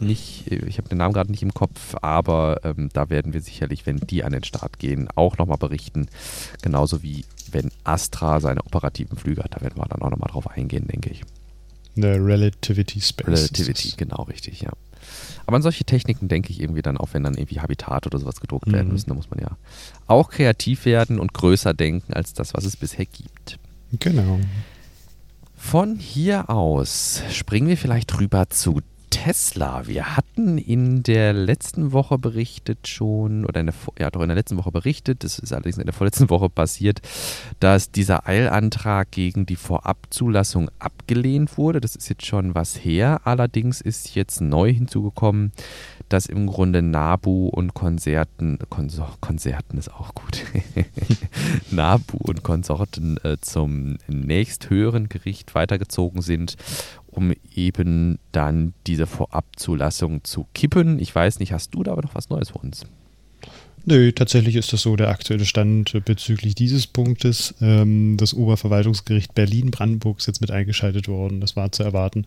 [0.00, 3.84] nicht, ich habe den Namen gerade nicht im Kopf, aber ähm, da werden wir sicherlich,
[3.84, 6.06] wenn die an den Start gehen, auch nochmal berichten.
[6.62, 9.54] Genauso wie wenn Astra seine operativen Flüge hat.
[9.54, 11.24] Da werden wir dann auch nochmal drauf eingehen, denke ich.
[11.94, 13.26] The Relativity Space.
[13.26, 14.72] Relativity, genau richtig, ja.
[15.46, 18.40] Aber an solche Techniken denke ich irgendwie dann auch, wenn dann irgendwie Habitat oder sowas
[18.40, 18.72] gedruckt mhm.
[18.72, 19.56] werden müssen, da muss man ja
[20.06, 23.58] auch kreativ werden und größer denken als das, was es bisher gibt.
[23.98, 24.40] Genau.
[25.56, 28.80] Von hier aus springen wir vielleicht rüber zu
[29.12, 29.86] Tesla.
[29.86, 34.36] Wir hatten in der letzten Woche berichtet schon, oder in der, ja, doch in der
[34.36, 37.02] letzten Woche berichtet, das ist allerdings in der vorletzten Woche passiert,
[37.60, 41.80] dass dieser Eilantrag gegen die Vorabzulassung abgelehnt wurde.
[41.80, 43.20] Das ist jetzt schon was her.
[43.24, 45.52] Allerdings ist jetzt neu hinzugekommen,
[46.08, 50.42] dass im Grunde Nabu und Konzerten, Konsor, Konzerten ist auch gut,
[51.70, 56.56] Nabu und Konsorten äh, zum nächsthöheren Gericht weitergezogen sind
[57.12, 60.98] um eben dann diese Vorabzulassung zu kippen.
[60.98, 62.84] Ich weiß nicht, hast du da aber noch was Neues für uns?
[63.84, 67.54] Nö, tatsächlich ist das so der aktuelle Stand bezüglich dieses Punktes.
[67.60, 71.40] Ähm, das Oberverwaltungsgericht Berlin-Brandenburg ist jetzt mit eingeschaltet worden.
[71.40, 72.26] Das war zu erwarten,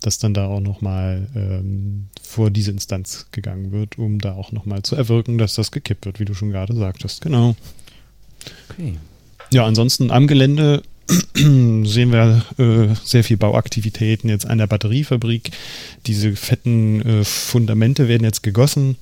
[0.00, 4.82] dass dann da auch nochmal ähm, vor diese Instanz gegangen wird, um da auch nochmal
[4.82, 7.20] zu erwirken, dass das gekippt wird, wie du schon gerade sagtest.
[7.22, 7.56] Genau.
[8.70, 8.94] Okay.
[9.52, 10.82] Ja, ansonsten am Gelände
[11.34, 15.50] sehen wir äh, sehr viel Bauaktivitäten jetzt an der Batteriefabrik.
[16.06, 18.96] Diese fetten äh, Fundamente werden jetzt gegossen.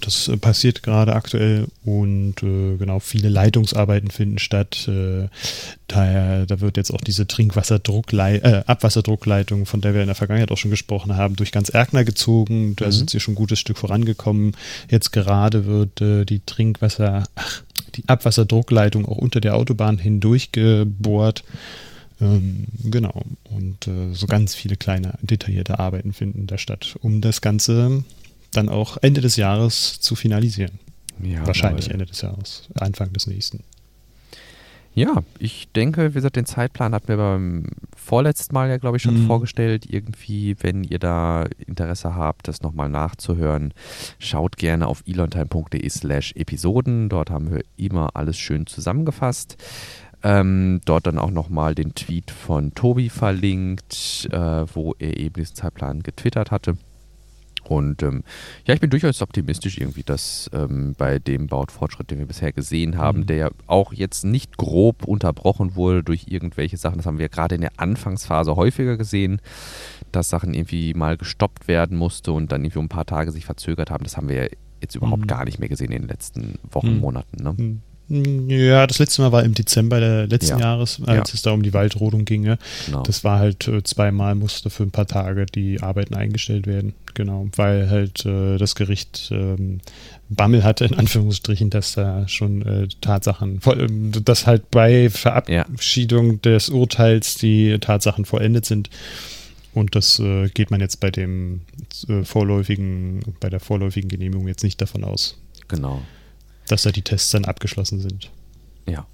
[0.00, 4.88] Das äh, passiert gerade aktuell und äh, genau viele Leitungsarbeiten finden statt.
[4.88, 5.28] Äh,
[5.86, 10.50] daher, da wird jetzt auch diese Trinkwasserdrucklei äh, Abwasserdruckleitung, von der wir in der Vergangenheit
[10.50, 12.74] auch schon gesprochen haben, durch ganz Erkner gezogen.
[12.76, 12.92] Da mhm.
[12.92, 14.56] sind sie schon ein gutes Stück vorangekommen.
[14.90, 17.62] Jetzt gerade wird die Trinkwasser, ach,
[17.98, 21.44] die Abwasserdruckleitung auch unter der Autobahn hindurch gebohrt.
[22.20, 23.22] Ähm, genau.
[23.44, 28.04] Und äh, so ganz viele kleine detaillierte Arbeiten finden da statt, um das Ganze
[28.52, 30.78] dann auch Ende des Jahres zu finalisieren.
[31.22, 33.64] Ja, Wahrscheinlich Ende des Jahres, Anfang des nächsten.
[34.94, 37.64] Ja, ich denke, wie gesagt, den Zeitplan hatten wir beim
[38.08, 39.26] vorletzten Mal ja, glaube ich, schon mhm.
[39.26, 39.84] vorgestellt.
[39.88, 43.74] Irgendwie, wenn ihr da Interesse habt, das nochmal nachzuhören,
[44.18, 47.10] schaut gerne auf elontime.de slash Episoden.
[47.10, 49.56] Dort haben wir immer alles schön zusammengefasst.
[50.22, 55.54] Ähm, dort dann auch nochmal den Tweet von Tobi verlinkt, äh, wo er eben diesen
[55.54, 56.76] Zeitplan getwittert hatte.
[57.68, 58.24] Und ähm,
[58.66, 62.96] ja, ich bin durchaus optimistisch irgendwie, dass ähm, bei dem Bautfortschritt, den wir bisher gesehen
[62.96, 63.26] haben, mhm.
[63.26, 67.54] der ja auch jetzt nicht grob unterbrochen wurde durch irgendwelche Sachen, das haben wir gerade
[67.56, 69.40] in der Anfangsphase häufiger gesehen,
[70.12, 73.44] dass Sachen irgendwie mal gestoppt werden musste und dann irgendwie um ein paar Tage sich
[73.44, 74.04] verzögert haben.
[74.04, 74.48] Das haben wir ja
[74.80, 75.26] jetzt überhaupt mhm.
[75.26, 77.00] gar nicht mehr gesehen in den letzten Wochen, mhm.
[77.00, 77.42] Monaten.
[77.42, 77.80] Ne?
[78.08, 80.60] Ja, das letzte Mal war im Dezember der letzten Ja.
[80.60, 81.34] Jahres, als Ja.
[81.34, 82.44] es da um die Waldrodung ging.
[82.44, 82.56] Ja.
[82.86, 83.02] Genau.
[83.02, 86.94] Das war halt äh, zweimal musste für ein paar Tage die Arbeiten eingestellt werden.
[87.14, 89.80] Genau, weil halt äh, das Gericht ähm,
[90.30, 96.68] Bammel hatte, in Anführungsstrichen, dass da schon äh, Tatsachen, ähm, dass halt bei Verabschiedung des
[96.70, 98.88] Urteils die Tatsachen vollendet sind.
[99.74, 101.60] Und das äh, geht man jetzt bei dem
[102.08, 105.38] äh, vorläufigen, bei der vorläufigen Genehmigung jetzt nicht davon aus,
[105.68, 106.02] genau.
[106.68, 108.30] Dass da die Tests dann abgeschlossen sind.
[108.86, 109.06] Ja.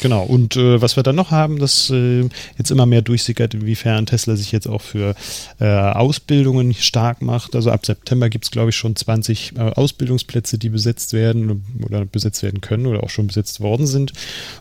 [0.00, 4.06] Genau, und äh, was wir dann noch haben, das äh, jetzt immer mehr durchsickert, inwiefern
[4.06, 5.14] Tesla sich jetzt auch für
[5.58, 7.54] äh, Ausbildungen stark macht.
[7.54, 12.04] Also ab September gibt es, glaube ich, schon 20 äh, Ausbildungsplätze, die besetzt werden oder
[12.04, 14.12] besetzt werden können oder auch schon besetzt worden sind.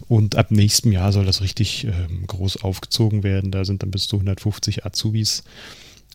[0.07, 3.51] Und ab nächstem Jahr soll das richtig ähm, groß aufgezogen werden.
[3.51, 5.43] Da sind dann bis zu 150 Azubis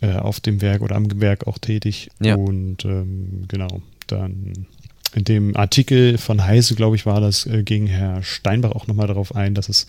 [0.01, 2.11] äh, auf dem Werk oder am Werk auch tätig.
[2.21, 2.37] Ja.
[2.37, 4.67] Und ähm, genau, dann
[5.15, 9.07] in dem Artikel von Heise, glaube ich, war das, äh, ging Herr Steinbach auch nochmal
[9.07, 9.87] darauf ein, dass es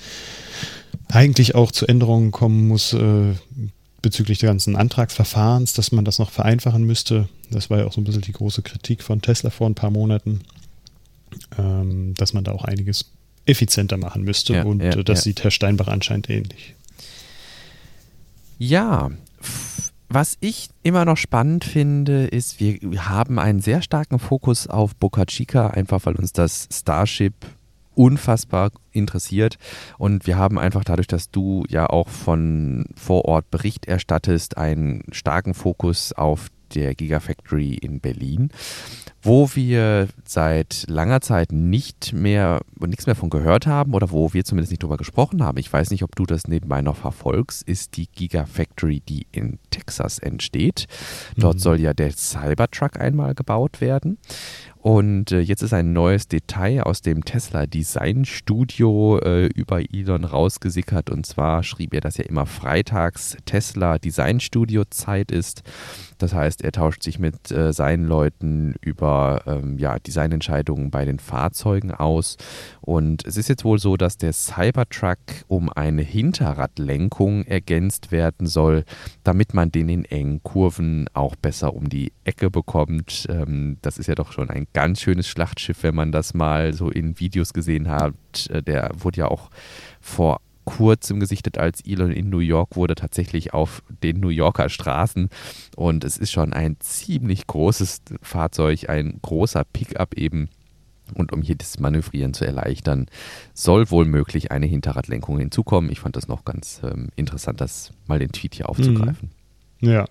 [1.08, 3.34] eigentlich auch zu Änderungen kommen muss äh,
[4.02, 7.28] bezüglich des ganzen Antragsverfahrens, dass man das noch vereinfachen müsste.
[7.50, 9.90] Das war ja auch so ein bisschen die große Kritik von Tesla vor ein paar
[9.90, 10.42] Monaten,
[11.58, 13.06] ähm, dass man da auch einiges
[13.46, 14.54] effizienter machen müsste.
[14.54, 15.24] Ja, und ja, äh, das ja.
[15.24, 16.76] sieht Herr Steinbach anscheinend ähnlich.
[18.58, 19.12] Ja,
[20.10, 25.26] was ich immer noch spannend finde, ist, wir haben einen sehr starken Fokus auf Boca
[25.26, 27.34] Chica, einfach weil uns das Starship
[27.96, 29.58] unfassbar interessiert.
[29.98, 35.04] Und wir haben einfach dadurch, dass du ja auch von vor Ort Bericht erstattest, einen
[35.12, 38.50] starken Fokus auf der Gigafactory in Berlin,
[39.22, 44.44] wo wir seit langer Zeit nicht mehr nichts mehr von gehört haben oder wo wir
[44.46, 45.58] zumindest nicht drüber gesprochen haben.
[45.58, 50.20] Ich weiß nicht, ob du das nebenbei noch verfolgst, ist die Gigafactory, die in Texas
[50.20, 50.86] entsteht.
[51.38, 51.60] Dort Mhm.
[51.60, 54.18] soll ja der Cybertruck einmal gebaut werden.
[54.86, 60.26] Und äh, jetzt ist ein neues Detail aus dem Tesla Design Studio äh, über Elon
[60.26, 61.10] rausgesickert.
[61.10, 65.64] Und zwar schrieb er, dass ja immer freitags Tesla Design Studio Zeit ist.
[66.20, 71.18] Das heißt, er tauscht sich mit äh, seinen Leuten über ähm, ja, Designentscheidungen bei den
[71.18, 72.38] Fahrzeugen aus.
[72.80, 75.18] Und es ist jetzt wohl so, dass der Cybertruck
[75.48, 78.86] um eine Hinterradlenkung ergänzt werden soll,
[79.24, 83.26] damit man den in engen Kurven auch besser um die Ecke bekommt.
[83.30, 86.90] Ähm, das ist ja doch schon ein ganz schönes Schlachtschiff, wenn man das mal so
[86.90, 88.14] in Videos gesehen hat.
[88.50, 89.50] Äh, Der wurde ja auch
[90.02, 95.30] vor kurzem gesichtet, als Elon in New York wurde, tatsächlich auf den New Yorker Straßen.
[95.76, 100.50] Und es ist schon ein ziemlich großes Fahrzeug, ein großer Pickup eben.
[101.14, 103.06] Und um hier das Manövrieren zu erleichtern,
[103.54, 105.92] soll wohl möglich eine Hinterradlenkung hinzukommen.
[105.92, 109.30] Ich fand das noch ganz ähm, interessant, das mal den Tweet hier aufzugreifen.
[109.82, 110.06] Ja.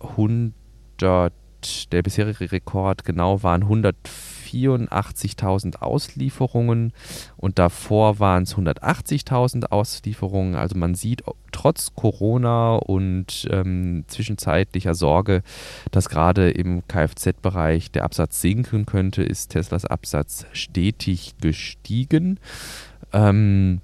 [0.00, 1.32] 100,
[1.92, 3.68] der bisherige Rekord genau waren
[4.52, 6.92] 184.000 Auslieferungen
[7.36, 10.54] und davor waren es 180.000 Auslieferungen.
[10.54, 11.22] Also man sieht
[11.52, 15.42] trotz Corona und ähm, zwischenzeitlicher Sorge,
[15.90, 22.40] dass gerade im Kfz-Bereich der Absatz sinken könnte, ist Teslas Absatz stetig gestiegen.
[23.12, 23.80] Ähm,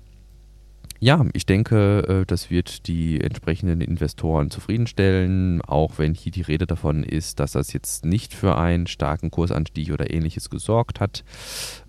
[1.01, 6.67] ja, ich denke, äh, das wird die entsprechenden Investoren zufriedenstellen, auch wenn hier die Rede
[6.67, 11.25] davon ist, dass das jetzt nicht für einen starken Kursanstieg oder ähnliches gesorgt hat.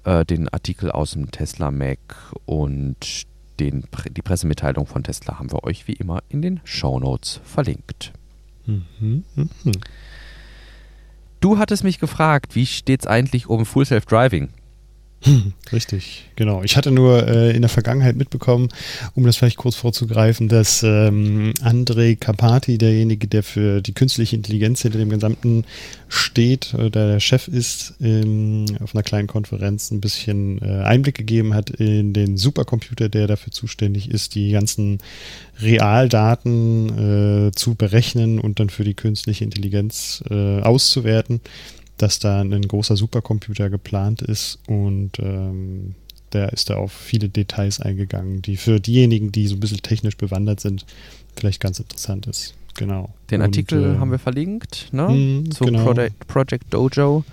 [0.04, 2.00] Äh, den Artikel aus dem Tesla Mac
[2.46, 3.26] und
[3.60, 8.14] den, die Pressemitteilung von Tesla haben wir euch wie immer in den Show Notes verlinkt.
[8.66, 9.46] Mhm, mh.
[11.40, 14.50] Du hattest mich gefragt, wie steht es eigentlich um Full Self Driving?
[15.74, 16.64] Richtig, genau.
[16.64, 18.70] Ich hatte nur äh, in der Vergangenheit mitbekommen,
[19.16, 24.82] um das vielleicht kurz vorzugreifen, dass ähm, André Capati, derjenige, der für die künstliche Intelligenz
[24.82, 25.66] hinter dem Gesamten
[26.08, 31.54] steht oder der Chef ist, ähm, auf einer kleinen Konferenz ein bisschen äh, Einblick gegeben
[31.54, 35.00] hat in den Supercomputer, der dafür zuständig ist, die ganzen
[35.60, 41.42] Realdaten äh, zu berechnen und dann für die künstliche Intelligenz äh, auszuwerten
[42.02, 45.96] dass da ein großer Supercomputer geplant ist und ähm,
[46.34, 50.16] der ist da auf viele Details eingegangen, die für diejenigen, die so ein bisschen technisch
[50.16, 50.86] bewandert sind,
[51.36, 52.54] vielleicht ganz interessant ist.
[52.76, 53.10] Genau.
[53.30, 55.10] Den Artikel und, äh, haben wir verlinkt, ne?
[55.10, 55.84] Mh, Zu genau.
[55.84, 57.26] Project, Project Dojo.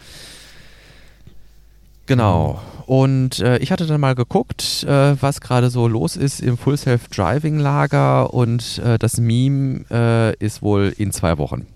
[2.07, 2.61] Genau.
[2.87, 6.77] Und äh, ich hatte dann mal geguckt, äh, was gerade so los ist im Full
[6.77, 11.67] Self Driving Lager und äh, das Meme äh, ist wohl in zwei Wochen.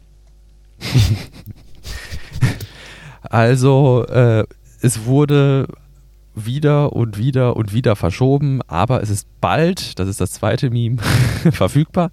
[3.31, 4.45] Also äh,
[4.83, 5.69] es wurde
[6.35, 10.99] wieder und wieder und wieder verschoben, aber es ist bald, das ist das zweite Meme,
[11.53, 12.11] verfügbar.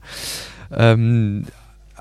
[0.71, 1.45] Ähm,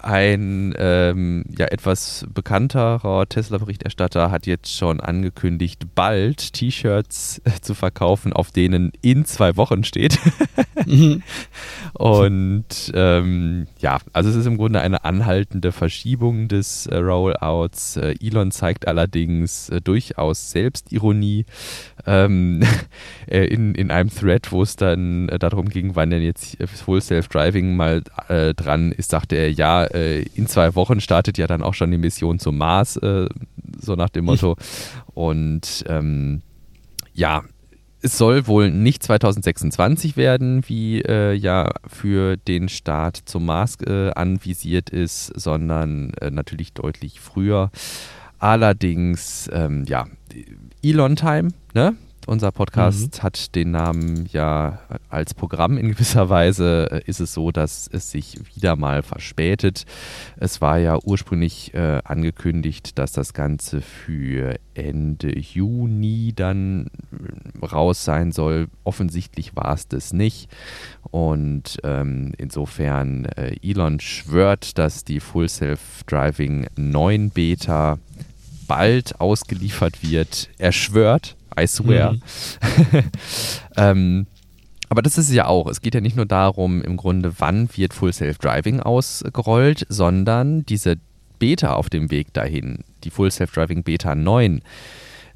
[0.07, 8.32] ein ähm, ja, etwas bekannterer Tesla-Berichterstatter hat jetzt schon angekündigt, bald T-Shirts äh, zu verkaufen,
[8.32, 10.18] auf denen in zwei Wochen steht.
[10.86, 11.22] mhm.
[11.94, 17.96] Und ähm, ja, also es ist im Grunde eine anhaltende Verschiebung des äh, Rollouts.
[17.96, 21.46] Äh, Elon zeigt allerdings äh, durchaus Selbstironie
[22.07, 22.62] ähm,
[23.26, 27.00] äh, in, in einem Thread, wo es dann äh, darum ging, wann denn jetzt Full
[27.00, 31.74] Self-Driving mal dran ist, sagte er, ja, äh, in zwei Wochen startet ja dann auch
[31.74, 33.26] schon die Mission zum Mars, äh,
[33.80, 34.57] so nach dem Motto.
[35.14, 36.42] Und ähm,
[37.14, 37.42] ja,
[38.02, 44.11] es soll wohl nicht 2026 werden, wie äh, ja für den Start zum Mars äh,
[44.11, 47.70] anvisiert ist, sondern äh, natürlich deutlich früher.
[48.38, 50.07] Allerdings, ähm, ja,
[50.87, 51.97] Elon Time, ne?
[52.28, 53.22] Unser Podcast mhm.
[53.22, 54.78] hat den Namen ja
[55.09, 56.89] als Programm in gewisser Weise.
[56.93, 59.84] Äh, ist es so, dass es sich wieder mal verspätet.
[60.37, 68.05] Es war ja ursprünglich äh, angekündigt, dass das Ganze für Ende Juni dann äh, raus
[68.05, 68.68] sein soll.
[68.84, 70.49] Offensichtlich war es das nicht.
[71.03, 77.99] Und ähm, insofern, äh, Elon schwört, dass die Full Self-Driving 9 Beta
[78.67, 80.49] bald ausgeliefert wird.
[80.59, 82.12] Er schwört, I swear.
[82.12, 82.21] Mhm.
[83.77, 84.27] ähm,
[84.89, 85.67] aber das ist es ja auch.
[85.67, 90.97] Es geht ja nicht nur darum, im Grunde, wann wird Full Self-Driving ausgerollt, sondern diese
[91.39, 94.62] Beta auf dem Weg dahin, die Full Self-Driving Beta 9,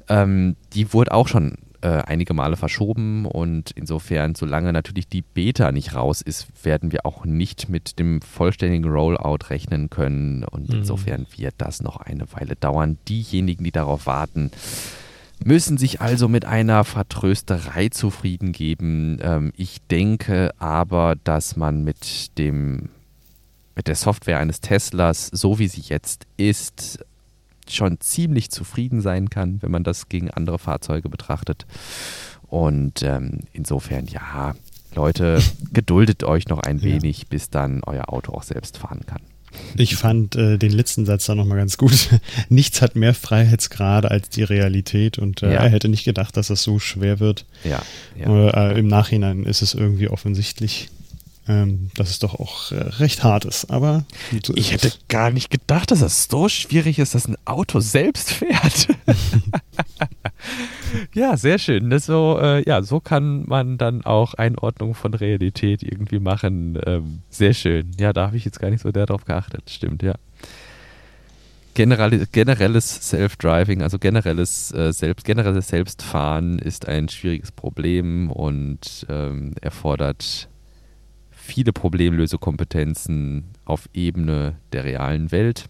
[0.09, 5.71] ähm, die wurde auch schon äh, einige Male verschoben und insofern, solange natürlich die Beta
[5.71, 10.77] nicht raus ist, werden wir auch nicht mit dem vollständigen Rollout rechnen können und mhm.
[10.77, 12.97] insofern wird das noch eine Weile dauern.
[13.07, 14.51] Diejenigen, die darauf warten,
[15.43, 19.19] müssen sich also mit einer Vertrösterei zufrieden geben.
[19.21, 22.89] Ähm, ich denke aber, dass man mit dem
[23.75, 26.99] mit der Software eines Teslas, so wie sie jetzt ist,
[27.75, 31.65] schon ziemlich zufrieden sein kann, wenn man das gegen andere Fahrzeuge betrachtet.
[32.47, 34.55] Und ähm, insofern, ja,
[34.95, 35.41] Leute,
[35.73, 36.83] geduldet euch noch ein ja.
[36.83, 39.21] wenig, bis dann euer Auto auch selbst fahren kann.
[39.75, 42.09] Ich fand äh, den letzten Satz da nochmal ganz gut.
[42.49, 45.59] Nichts hat mehr Freiheitsgrade als die Realität und äh, ja.
[45.61, 47.45] er hätte nicht gedacht, dass das so schwer wird.
[47.63, 47.81] Ja.
[48.17, 48.71] ja.
[48.71, 50.89] Äh, Im Nachhinein ist es irgendwie offensichtlich
[51.51, 53.71] ähm, dass es doch auch äh, recht hart ist.
[53.71, 54.05] Aber
[54.43, 54.99] so ich hätte es.
[55.09, 58.87] gar nicht gedacht, dass das so schwierig ist, dass ein Auto selbst fährt.
[61.13, 61.89] ja, sehr schön.
[61.89, 66.79] Das so, äh, ja, so kann man dann auch Einordnung von Realität irgendwie machen.
[66.85, 67.91] Ähm, sehr schön.
[67.99, 69.69] Ja, da habe ich jetzt gar nicht so darauf geachtet.
[69.69, 70.15] Stimmt, ja.
[71.73, 79.53] Generell, generelles Self-Driving, also generelles, äh, Selbst, generelles Selbstfahren ist ein schwieriges Problem und ähm,
[79.61, 80.49] erfordert
[81.41, 85.65] viele Problemlösekompetenzen auf Ebene der realen Welt.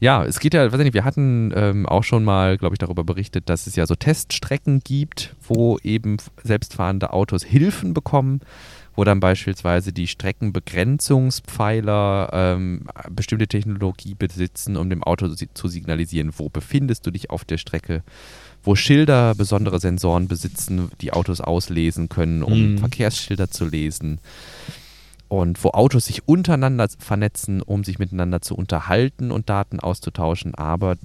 [0.00, 2.80] Ja, es geht ja, weiß ich nicht, wir hatten ähm, auch schon mal, glaube ich,
[2.80, 8.40] darüber berichtet, dass es ja so Teststrecken gibt, wo eben selbstfahrende Autos Hilfen bekommen
[8.94, 16.50] wo dann beispielsweise die Streckenbegrenzungspfeiler ähm, bestimmte Technologie besitzen, um dem Auto zu signalisieren, wo
[16.50, 18.02] befindest du dich auf der Strecke,
[18.62, 22.78] wo Schilder besondere Sensoren besitzen, die Autos auslesen können, um mhm.
[22.78, 24.20] Verkehrsschilder zu lesen
[25.32, 30.54] und wo Autos sich untereinander vernetzen, um sich miteinander zu unterhalten und Daten auszutauschen.
[30.54, 30.96] Aber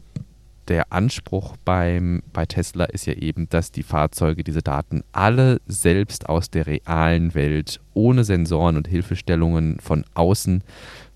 [0.68, 6.28] der Anspruch beim, bei Tesla ist ja eben, dass die Fahrzeuge diese Daten alle selbst
[6.28, 10.62] aus der realen Welt ohne Sensoren und Hilfestellungen von außen,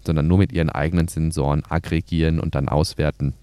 [0.06, 3.34] sondern nur mit ihren eigenen Sensoren aggregieren und dann auswerten.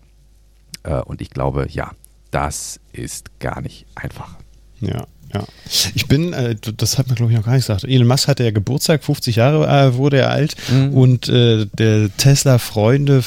[0.83, 1.93] Äh, und ich glaube, ja,
[2.31, 4.37] das ist gar nicht einfach.
[4.81, 5.45] Ja, ja.
[5.95, 7.85] Ich bin, äh, das hat man glaube ich noch gar nicht gesagt.
[7.85, 10.95] Elon Musk hatte ja Geburtstag, 50 Jahre äh, wurde er alt mhm.
[10.95, 13.23] und äh, der Tesla Freunde,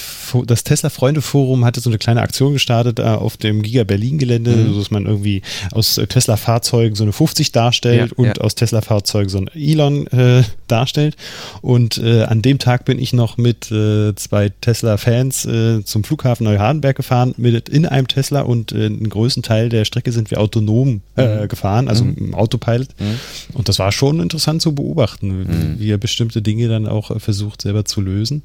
[0.47, 4.17] das Tesla Freunde Forum hatte so eine kleine Aktion gestartet äh, auf dem Giga Berlin
[4.17, 4.77] Gelände, mhm.
[4.77, 8.43] dass man irgendwie aus äh, Tesla Fahrzeugen so eine 50 darstellt ja, und ja.
[8.43, 11.15] aus Tesla Fahrzeugen so ein Elon äh, darstellt.
[11.61, 15.47] Und an dem Tag bin ich noch mit zwei Tesla Fans
[15.83, 20.31] zum Flughafen Neuhardenberg gefahren, mit in einem Tesla und einen größten Teil der Strecke sind
[20.31, 21.47] wir autonom mhm.
[21.47, 22.15] gefahren also mhm.
[22.17, 22.87] im Autopilot.
[22.99, 23.19] Mhm.
[23.53, 25.75] Und das war schon interessant zu beobachten, mhm.
[25.77, 28.43] wie er bestimmte Dinge dann auch äh, versucht selber zu lösen.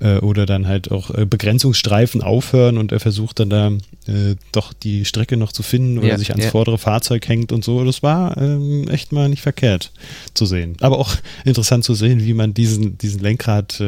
[0.00, 4.72] Äh, oder dann halt auch äh, Begrenzungsstreifen aufhören und er versucht dann da äh, doch
[4.72, 6.50] die Strecke noch zu finden oder ja, sich ans ja.
[6.50, 7.84] vordere Fahrzeug hängt und so.
[7.84, 9.92] Das war ähm, echt mal nicht verkehrt
[10.34, 10.76] zu sehen.
[10.80, 13.80] Aber auch interessant zu sehen, wie man diesen, diesen Lenkrad-Touch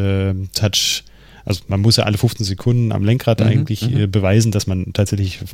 [1.05, 1.08] äh,
[1.49, 3.97] also man muss ja alle 15 Sekunden am Lenkrad mhm, eigentlich mhm.
[3.97, 5.47] Äh, beweisen, dass man tatsächlich äh,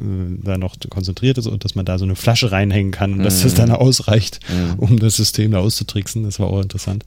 [0.42, 3.42] da noch konzentriert ist und dass man da so eine Flasche reinhängen kann und dass
[3.42, 3.58] das mhm.
[3.58, 4.78] dann ausreicht, mhm.
[4.80, 6.24] um das System da auszutricksen.
[6.24, 7.04] Das war auch interessant.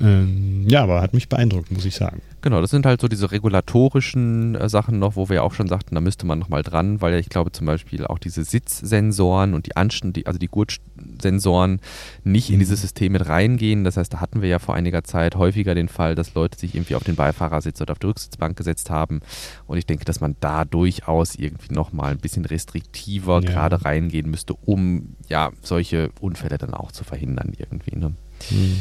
[0.00, 2.22] Ähm, ja, aber hat mich beeindruckt, muss ich sagen.
[2.40, 5.94] Genau, das sind halt so diese regulatorischen äh, Sachen noch, wo wir auch schon sagten,
[5.94, 9.66] da müsste man nochmal dran, weil ja ich glaube zum Beispiel auch diese Sitzsensoren und
[9.66, 11.80] die Anschen, die, also die Gurtsensoren
[12.24, 13.84] nicht in dieses System mit reingehen.
[13.84, 16.74] Das heißt, da hatten wir ja vor einiger Zeit häufiger den Fall, dass Leute sich
[16.74, 19.20] irgendwie auf den Beifahrersitz oder auf die Rücksitzbank gesetzt haben.
[19.66, 23.50] Und ich denke, dass man da durchaus irgendwie nochmal ein bisschen restriktiver ja.
[23.50, 27.96] gerade reingehen müsste, um ja solche Unfälle dann auch zu verhindern irgendwie.
[27.96, 28.14] Ne?
[28.50, 28.80] Mhm.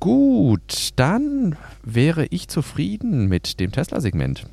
[0.00, 4.46] Gut, dann wäre ich zufrieden mit dem Tesla-Segment.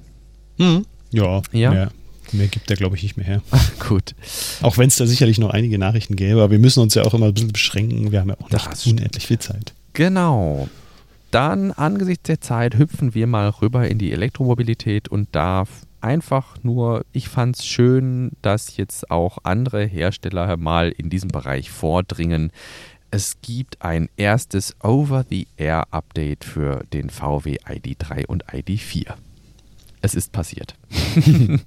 [0.58, 0.86] Hm.
[1.12, 1.72] Ja, ja.
[1.72, 1.92] Mehr,
[2.32, 3.42] mehr gibt er, glaube ich, nicht mehr her.
[3.88, 4.16] Gut.
[4.62, 7.14] Auch wenn es da sicherlich noch einige Nachrichten gäbe, aber wir müssen uns ja auch
[7.14, 8.12] immer ein bisschen beschränken.
[8.12, 9.74] Wir haben ja auch nicht das unendlich viel Zeit.
[9.94, 10.70] Genau.
[11.32, 15.66] Dann angesichts der Zeit hüpfen wir mal rüber in die Elektromobilität und da
[16.00, 21.72] einfach nur, ich fand es schön, dass jetzt auch andere Hersteller mal in diesem Bereich
[21.72, 22.52] vordringen
[23.14, 29.14] es gibt ein erstes Over-the-Air-Update für den VW ID3 und ID4.
[30.02, 30.74] Es ist passiert.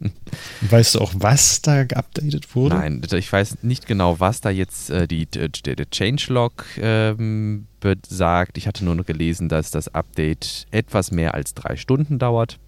[0.63, 2.75] weißt du auch, was da geupdatet wurde?
[2.75, 8.59] Nein, ich weiß nicht genau, was da jetzt äh, die, die, die Changelog ähm, besagt.
[8.59, 12.59] Ich hatte nur noch gelesen, dass das Update etwas mehr als drei Stunden dauert.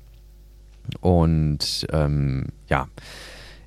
[1.01, 2.87] Und ähm, ja,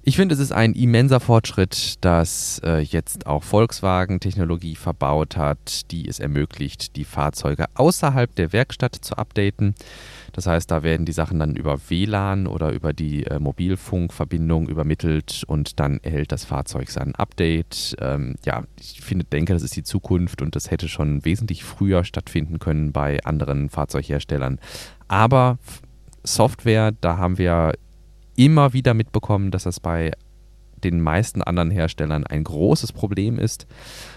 [0.03, 5.91] ich finde, es ist ein immenser Fortschritt, dass äh, jetzt auch Volkswagen Technologie verbaut hat,
[5.91, 9.75] die es ermöglicht, die Fahrzeuge außerhalb der Werkstatt zu updaten.
[10.33, 15.43] Das heißt, da werden die Sachen dann über WLAN oder über die äh, Mobilfunkverbindung übermittelt
[15.45, 17.95] und dann erhält das Fahrzeug sein Update.
[17.99, 22.05] Ähm, ja, ich finde, denke, das ist die Zukunft und das hätte schon wesentlich früher
[22.05, 24.59] stattfinden können bei anderen Fahrzeugherstellern.
[25.07, 25.59] Aber
[26.23, 27.73] Software, da haben wir
[28.35, 30.11] immer wieder mitbekommen, dass das bei
[30.83, 33.67] den meisten anderen Herstellern ein großes Problem ist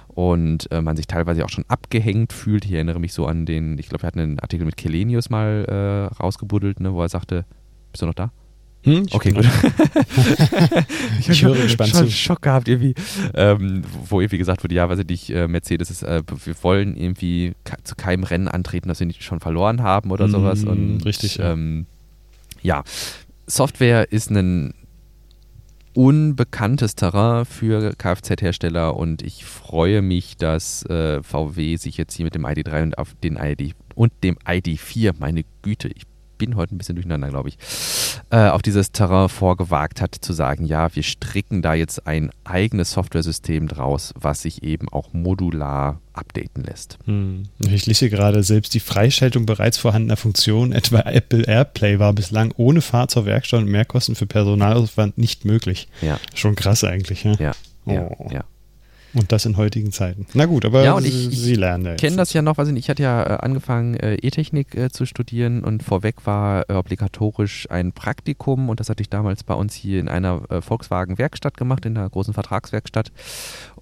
[0.09, 2.65] und äh, man sich teilweise auch schon abgehängt fühlt.
[2.65, 5.65] Ich erinnere mich so an den, ich glaube, wir hatten einen Artikel mit Kelenius mal
[5.69, 7.45] äh, rausgebuddelt, ne, wo er sagte,
[7.93, 8.31] bist du noch da?
[8.85, 9.47] Hm, okay, gut.
[11.19, 12.13] ich, ich höre gespannt schon zu.
[12.13, 12.95] Schock gehabt irgendwie,
[13.33, 16.95] ähm, wo irgendwie gesagt wurde, ja, weiß ich nicht, äh, Mercedes ist, äh, wir wollen
[16.95, 20.65] irgendwie zu keinem Rennen antreten, das wir nicht schon verloren haben oder sowas.
[20.65, 21.39] Und, richtig.
[21.41, 21.87] Ähm,
[22.61, 22.83] ja,
[23.47, 24.75] Software ist ein
[25.95, 32.35] unbekanntes Terrain für Kfz-Hersteller und ich freue mich, dass äh, VW sich jetzt hier mit
[32.35, 36.03] dem ID3 und den ID und dem ID4, meine Güte, ich
[36.39, 37.59] bin heute ein bisschen durcheinander, glaube ich,
[38.31, 42.93] äh, auf dieses Terrain vorgewagt hat, zu sagen, ja, wir stricken da jetzt ein eigenes
[42.93, 46.99] Software-System draus, was sich eben auch modular updaten lässt.
[47.07, 47.45] Hm.
[47.59, 52.81] Ich lese gerade, selbst die Freischaltung bereits vorhandener Funktionen, etwa Apple AirPlay, war bislang ohne
[52.81, 55.89] Fahrt zur Werkstatt und Mehrkosten für Personalaufwand nicht möglich.
[56.03, 56.19] Ja.
[56.35, 57.25] Schon krass eigentlich.
[57.25, 57.53] Ja, ja.
[57.87, 57.93] Oh.
[57.93, 58.45] ja, ja.
[59.15, 60.27] Und das in heutigen Zeiten.
[60.35, 62.03] Na gut, aber ja, und ich, Sie lernen ja jetzt.
[62.03, 64.91] Ich kenne das ja noch, weiß ich ich hatte ja äh, angefangen, äh, E-Technik äh,
[64.91, 69.75] zu studieren und vorweg war obligatorisch ein Praktikum und das hatte ich damals bei uns
[69.75, 73.11] hier in einer Volkswagen-Werkstatt gemacht, in einer großen Vertragswerkstatt.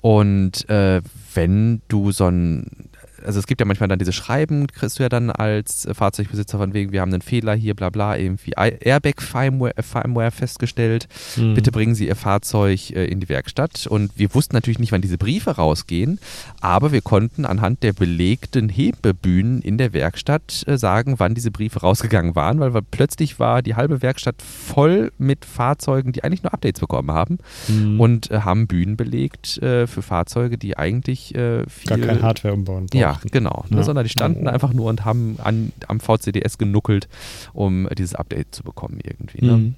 [0.01, 1.01] Und äh,
[1.35, 2.91] wenn du so ein
[3.25, 6.59] also es gibt ja manchmal dann diese Schreiben, kriegst du ja dann als äh, Fahrzeugbesitzer
[6.59, 11.55] von wegen, wir haben einen Fehler hier, bla bla, irgendwie Airbag-Firmware äh, Firmware festgestellt, mhm.
[11.55, 13.87] bitte bringen Sie Ihr Fahrzeug äh, in die Werkstatt.
[13.87, 16.19] Und wir wussten natürlich nicht, wann diese Briefe rausgehen,
[16.61, 22.35] aber wir konnten anhand der belegten Hebebühnen in der Werkstatt sagen, wann diese Briefe rausgegangen
[22.35, 27.11] waren, weil, plötzlich war die halbe Werkstatt voll mit Fahrzeugen, die eigentlich nur Updates bekommen
[27.11, 28.01] haben mhm.
[28.01, 32.99] und haben Bühnen belegt für Fahrzeuge, die eigentlich viel, gar kein Hardware umbauen brauchten.
[32.99, 33.65] Ja, genau.
[33.69, 33.83] Ne, ja.
[33.83, 34.51] Sondern die standen oh.
[34.51, 37.09] einfach nur und haben an, am VCDS genuckelt,
[37.53, 39.45] um dieses Update zu bekommen irgendwie.
[39.45, 39.57] Ne?
[39.57, 39.75] Mhm.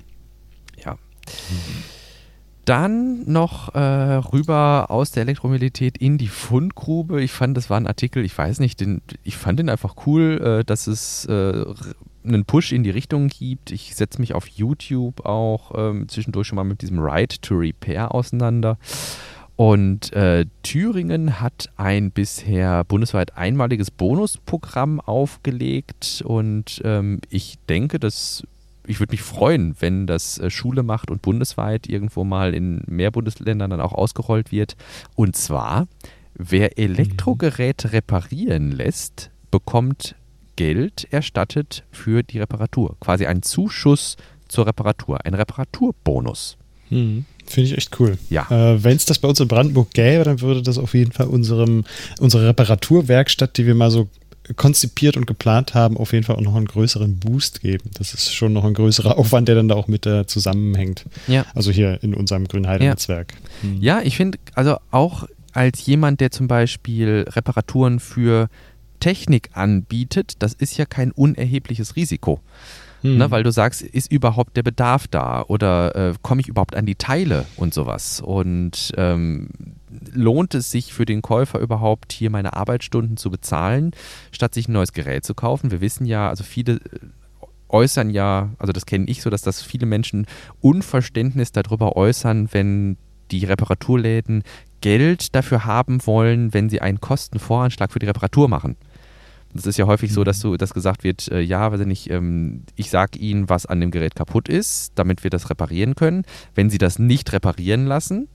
[0.85, 0.93] Ja.
[0.93, 1.85] Mhm.
[2.64, 7.22] Dann noch äh, rüber aus der Elektromobilität in die Fundgrube.
[7.22, 10.41] Ich fand, das war ein Artikel, ich weiß nicht, den, ich fand den einfach cool,
[10.43, 11.64] äh, dass es äh,
[12.24, 13.70] einen Push in die Richtung gibt.
[13.70, 18.14] Ich setze mich auf YouTube auch ähm, zwischendurch schon mal mit diesem Right to Repair
[18.14, 18.78] auseinander.
[19.57, 28.42] Und äh, Thüringen hat ein bisher bundesweit einmaliges Bonusprogramm aufgelegt und ähm, ich denke, dass
[28.86, 33.11] ich würde mich freuen, wenn das äh, Schule macht und bundesweit irgendwo mal in mehr
[33.11, 34.76] Bundesländern dann auch ausgerollt wird.
[35.14, 35.86] Und zwar,
[36.34, 40.16] wer Elektrogeräte reparieren lässt, bekommt
[40.57, 42.96] Geld erstattet für die Reparatur.
[43.00, 44.16] Quasi ein Zuschuss
[44.48, 46.57] zur Reparatur, ein Reparaturbonus.
[46.90, 47.24] Mhm.
[47.55, 48.18] Finde ich echt cool.
[48.30, 48.48] Ja.
[48.50, 51.28] Äh, Wenn es das bei uns in Brandenburg gäbe, dann würde das auf jeden Fall
[51.28, 51.84] unserem,
[52.18, 54.09] unsere Reparaturwerkstatt, die wir mal so
[54.57, 57.90] konzipiert und geplant haben, auf jeden Fall auch noch einen größeren Boost geben.
[57.96, 61.05] Das ist schon noch ein größerer Aufwand, der dann da auch mit äh, zusammenhängt.
[61.28, 61.46] Ja.
[61.55, 63.32] Also hier in unserem Grünheide-Netzwerk.
[63.32, 63.68] Ja.
[63.68, 63.80] Hm.
[63.80, 68.48] ja, ich finde, also auch als jemand, der zum Beispiel Reparaturen für
[68.98, 72.40] Technik anbietet, das ist ja kein unerhebliches Risiko.
[73.05, 73.18] Hm.
[73.18, 76.86] Ne, weil du sagst, ist überhaupt der Bedarf da oder äh, komme ich überhaupt an
[76.86, 78.22] die Teile und sowas?
[78.22, 79.50] Und ähm,
[80.14, 83.90] lohnt es sich für den Käufer überhaupt, hier meine Arbeitsstunden zu bezahlen,
[84.32, 85.70] statt sich ein neues Gerät zu kaufen?
[85.70, 86.78] Wir wissen ja, also viele äh,
[87.68, 90.26] äußern ja, also das kenne ich so, dass das viele Menschen
[90.62, 92.96] Unverständnis darüber äußern, wenn
[93.30, 94.44] die Reparaturläden
[94.80, 98.76] Geld dafür haben wollen, wenn sie einen Kostenvoranschlag für die Reparatur machen.
[99.55, 100.50] Das ist ja häufig so, dass, mhm.
[100.50, 103.80] du, dass gesagt wird, äh, ja, weiß ich nicht, ähm, ich sage Ihnen, was an
[103.80, 106.24] dem Gerät kaputt ist, damit wir das reparieren können.
[106.55, 108.28] Wenn Sie das nicht reparieren lassen,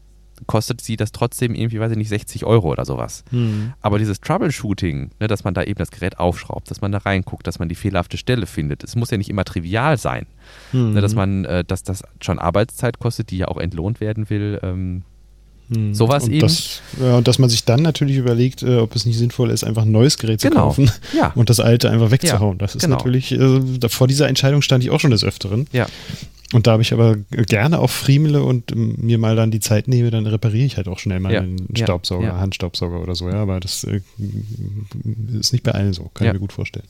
[0.48, 3.24] kostet sie das trotzdem irgendwie, weiß ich nicht, 60 Euro oder sowas.
[3.32, 3.74] Mhm.
[3.82, 7.46] Aber dieses Troubleshooting, ne, dass man da eben das Gerät aufschraubt, dass man da reinguckt,
[7.48, 10.28] dass man die fehlerhafte Stelle findet, es muss ja nicht immer trivial sein.
[10.72, 10.94] Mhm.
[10.94, 14.60] Ne, dass man, äh, dass das schon Arbeitszeit kostet, die ja auch entlohnt werden will.
[14.64, 15.04] Ähm,
[15.74, 15.94] hm.
[15.94, 16.42] Sowas und eben.
[16.42, 19.64] Das, ja, und dass man sich dann natürlich überlegt, äh, ob es nicht sinnvoll ist,
[19.64, 20.72] einfach ein neues Gerät genau.
[20.72, 21.32] zu kaufen ja.
[21.36, 22.58] und das alte einfach wegzuhauen.
[22.58, 22.98] Ja, das ist genau.
[22.98, 25.68] natürlich, äh, vor dieser Entscheidung stand ich auch schon des Öfteren.
[25.72, 25.88] Ja.
[26.52, 29.88] Und da habe ich aber gerne auch friemele und ähm, mir mal dann die Zeit
[29.88, 31.42] nehme, dann repariere ich halt auch schnell mal ja.
[31.42, 32.40] einen Staubsauger, ja.
[32.40, 33.30] Handstaubsauger oder so.
[33.30, 34.02] Ja, aber das äh,
[35.40, 36.88] ist nicht bei allen so, kann ich mir gut vorstellen.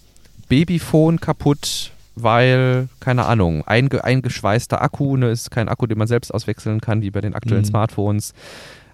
[0.48, 1.92] Babyphone kaputt,
[2.24, 7.02] weil, keine Ahnung, einge eingeschweißter Akku, ne, ist kein Akku, den man selbst auswechseln kann,
[7.02, 7.70] wie bei den aktuellen mhm.
[7.70, 8.34] Smartphones.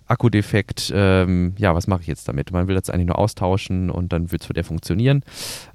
[0.07, 2.51] Akkudefekt, ähm, ja, was mache ich jetzt damit?
[2.51, 5.23] Man will das eigentlich nur austauschen und dann wird es für der funktionieren.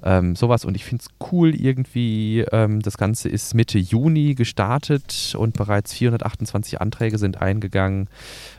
[0.05, 2.45] Ähm, sowas und ich finde es cool irgendwie.
[2.53, 8.09] Ähm, das Ganze ist Mitte Juni gestartet und bereits 428 Anträge sind eingegangen,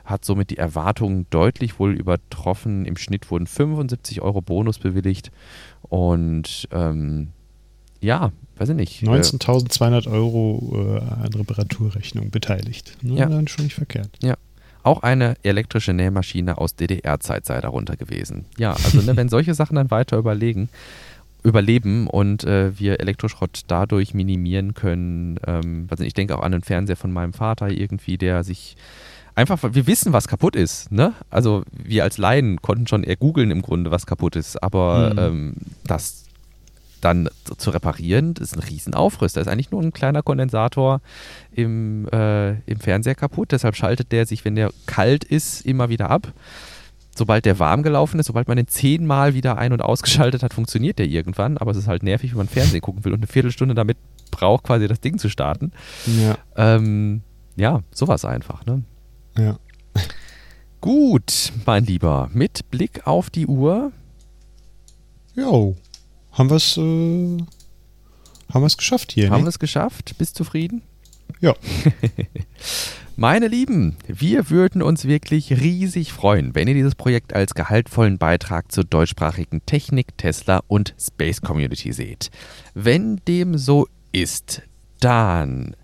[0.03, 2.83] hat somit die Erwartungen deutlich wohl übertroffen.
[2.85, 5.31] Im Schnitt wurden 75 Euro Bonus bewilligt
[5.83, 7.29] und ähm,
[8.01, 9.03] ja, weiß ich nicht.
[9.03, 12.97] 19.200 Euro äh, an Reparaturrechnung beteiligt.
[13.01, 13.19] Ne?
[13.19, 13.27] Ja.
[13.27, 14.09] Dann schon nicht verkehrt.
[14.21, 14.35] Ja.
[14.83, 18.45] Auch eine elektrische Nähmaschine aus DDR-Zeit sei darunter gewesen.
[18.57, 20.69] Ja, also ne, wenn solche Sachen dann weiter überlegen,
[21.43, 25.39] überleben und äh, wir Elektroschrott dadurch minimieren können.
[25.45, 28.75] Ähm, also ich denke auch an den Fernseher von meinem Vater irgendwie, der sich
[29.35, 30.91] einfach, wir wissen, was kaputt ist.
[30.91, 31.13] Ne?
[31.29, 35.19] Also wir als Laien konnten schon eher googeln im Grunde, was kaputt ist, aber mhm.
[35.19, 36.25] ähm, das
[37.01, 39.33] dann zu reparieren, das ist ein Riesenaufriss.
[39.33, 41.01] Da ist eigentlich nur ein kleiner Kondensator
[41.51, 43.51] im, äh, im Fernseher kaputt.
[43.51, 46.33] Deshalb schaltet der sich, wenn der kalt ist, immer wieder ab.
[47.13, 50.99] Sobald der warm gelaufen ist, sobald man den zehnmal wieder ein- und ausgeschaltet hat, funktioniert
[50.99, 51.57] der irgendwann.
[51.57, 53.97] Aber es ist halt nervig, wenn man Fernsehen gucken will und eine Viertelstunde damit
[54.29, 55.73] braucht, quasi das Ding zu starten.
[56.05, 57.21] Ja, ähm,
[57.57, 58.65] ja sowas einfach.
[58.65, 58.83] Ne?
[59.37, 59.59] Ja.
[60.79, 63.91] Gut, mein Lieber, mit Blick auf die Uhr.
[65.35, 65.75] Jo
[66.31, 67.37] haben wir es äh,
[68.53, 69.29] haben geschafft hier.
[69.29, 69.45] Haben ne?
[69.45, 70.15] wir es geschafft?
[70.17, 70.81] Bist zufrieden?
[71.39, 71.55] Ja.
[73.15, 78.71] Meine Lieben, wir würden uns wirklich riesig freuen, wenn ihr dieses Projekt als gehaltvollen Beitrag
[78.71, 82.31] zur deutschsprachigen Technik, Tesla und Space Community seht.
[82.73, 84.63] Wenn dem so ist,
[84.99, 85.75] dann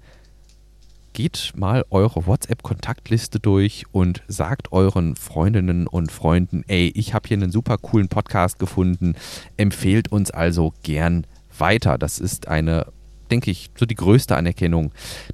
[1.17, 7.37] geht mal eure WhatsApp-Kontaktliste durch und sagt euren Freundinnen und Freunden, ey, ich habe hier
[7.37, 9.15] einen super coolen Podcast gefunden,
[9.57, 11.25] empfehlt uns also gern
[11.57, 11.97] weiter.
[11.97, 12.85] Das ist eine,
[13.31, 14.91] denke ich, so die größte Anerkennung,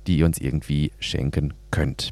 [0.07, 2.11] die ihr uns irgendwie schenken könnt.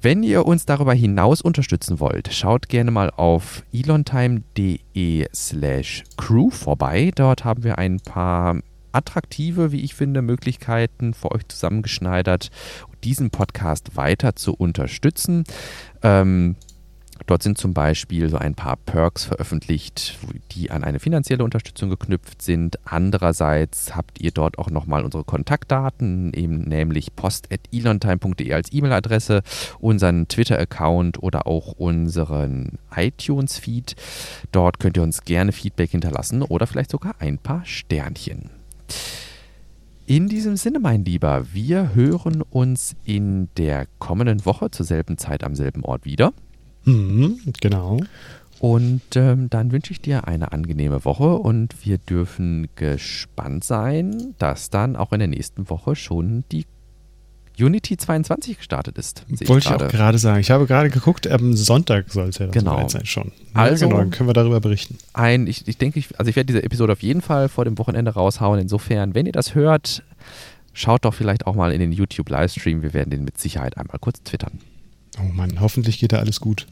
[0.00, 7.10] Wenn ihr uns darüber hinaus unterstützen wollt, schaut gerne mal auf elontime.de slash crew vorbei.
[7.14, 8.60] Dort haben wir ein paar
[8.92, 12.50] attraktive, wie ich finde, Möglichkeiten für euch zusammengeschneidert,
[13.04, 15.44] diesen Podcast weiter zu unterstützen.
[16.02, 16.56] Ähm,
[17.26, 20.18] Dort sind zum Beispiel so ein paar Perks veröffentlicht,
[20.52, 22.78] die an eine finanzielle Unterstützung geknüpft sind.
[22.84, 29.42] Andererseits habt ihr dort auch nochmal unsere Kontaktdaten, eben nämlich post.elontime.de als E-Mail-Adresse,
[29.78, 33.96] unseren Twitter-Account oder auch unseren iTunes-Feed.
[34.52, 38.57] Dort könnt ihr uns gerne Feedback hinterlassen oder vielleicht sogar ein paar Sternchen.
[40.06, 45.44] In diesem Sinne, mein Lieber, wir hören uns in der kommenden Woche zur selben Zeit
[45.44, 46.32] am selben Ort wieder.
[46.84, 48.00] Mhm, genau.
[48.58, 54.70] Und ähm, dann wünsche ich dir eine angenehme Woche und wir dürfen gespannt sein, dass
[54.70, 56.64] dann auch in der nächsten Woche schon die
[57.58, 59.24] Unity 22 gestartet ist.
[59.46, 60.40] Wollte ich, auch gerade sagen.
[60.40, 62.88] Ich habe gerade geguckt, am Sonntag soll es ja genau.
[62.88, 63.32] sein schon.
[63.54, 64.98] Ja, also genau, können wir darüber berichten.
[65.12, 67.78] Ein, ich, ich denke, ich, also ich werde diese Episode auf jeden Fall vor dem
[67.78, 68.60] Wochenende raushauen.
[68.60, 70.02] Insofern, wenn ihr das hört,
[70.72, 72.82] schaut doch vielleicht auch mal in den YouTube-Livestream.
[72.82, 74.60] Wir werden den mit Sicherheit einmal kurz twittern.
[75.18, 76.66] Oh Mann, hoffentlich geht da alles gut.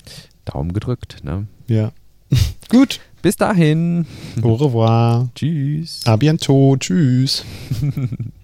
[0.44, 1.46] Daumen gedrückt, ne?
[1.66, 1.92] Ja.
[2.68, 3.00] gut.
[3.22, 4.06] Bis dahin.
[4.42, 5.28] Au revoir.
[5.34, 6.02] Tschüss.
[6.06, 6.78] A bientôt.
[6.78, 7.44] Tschüss.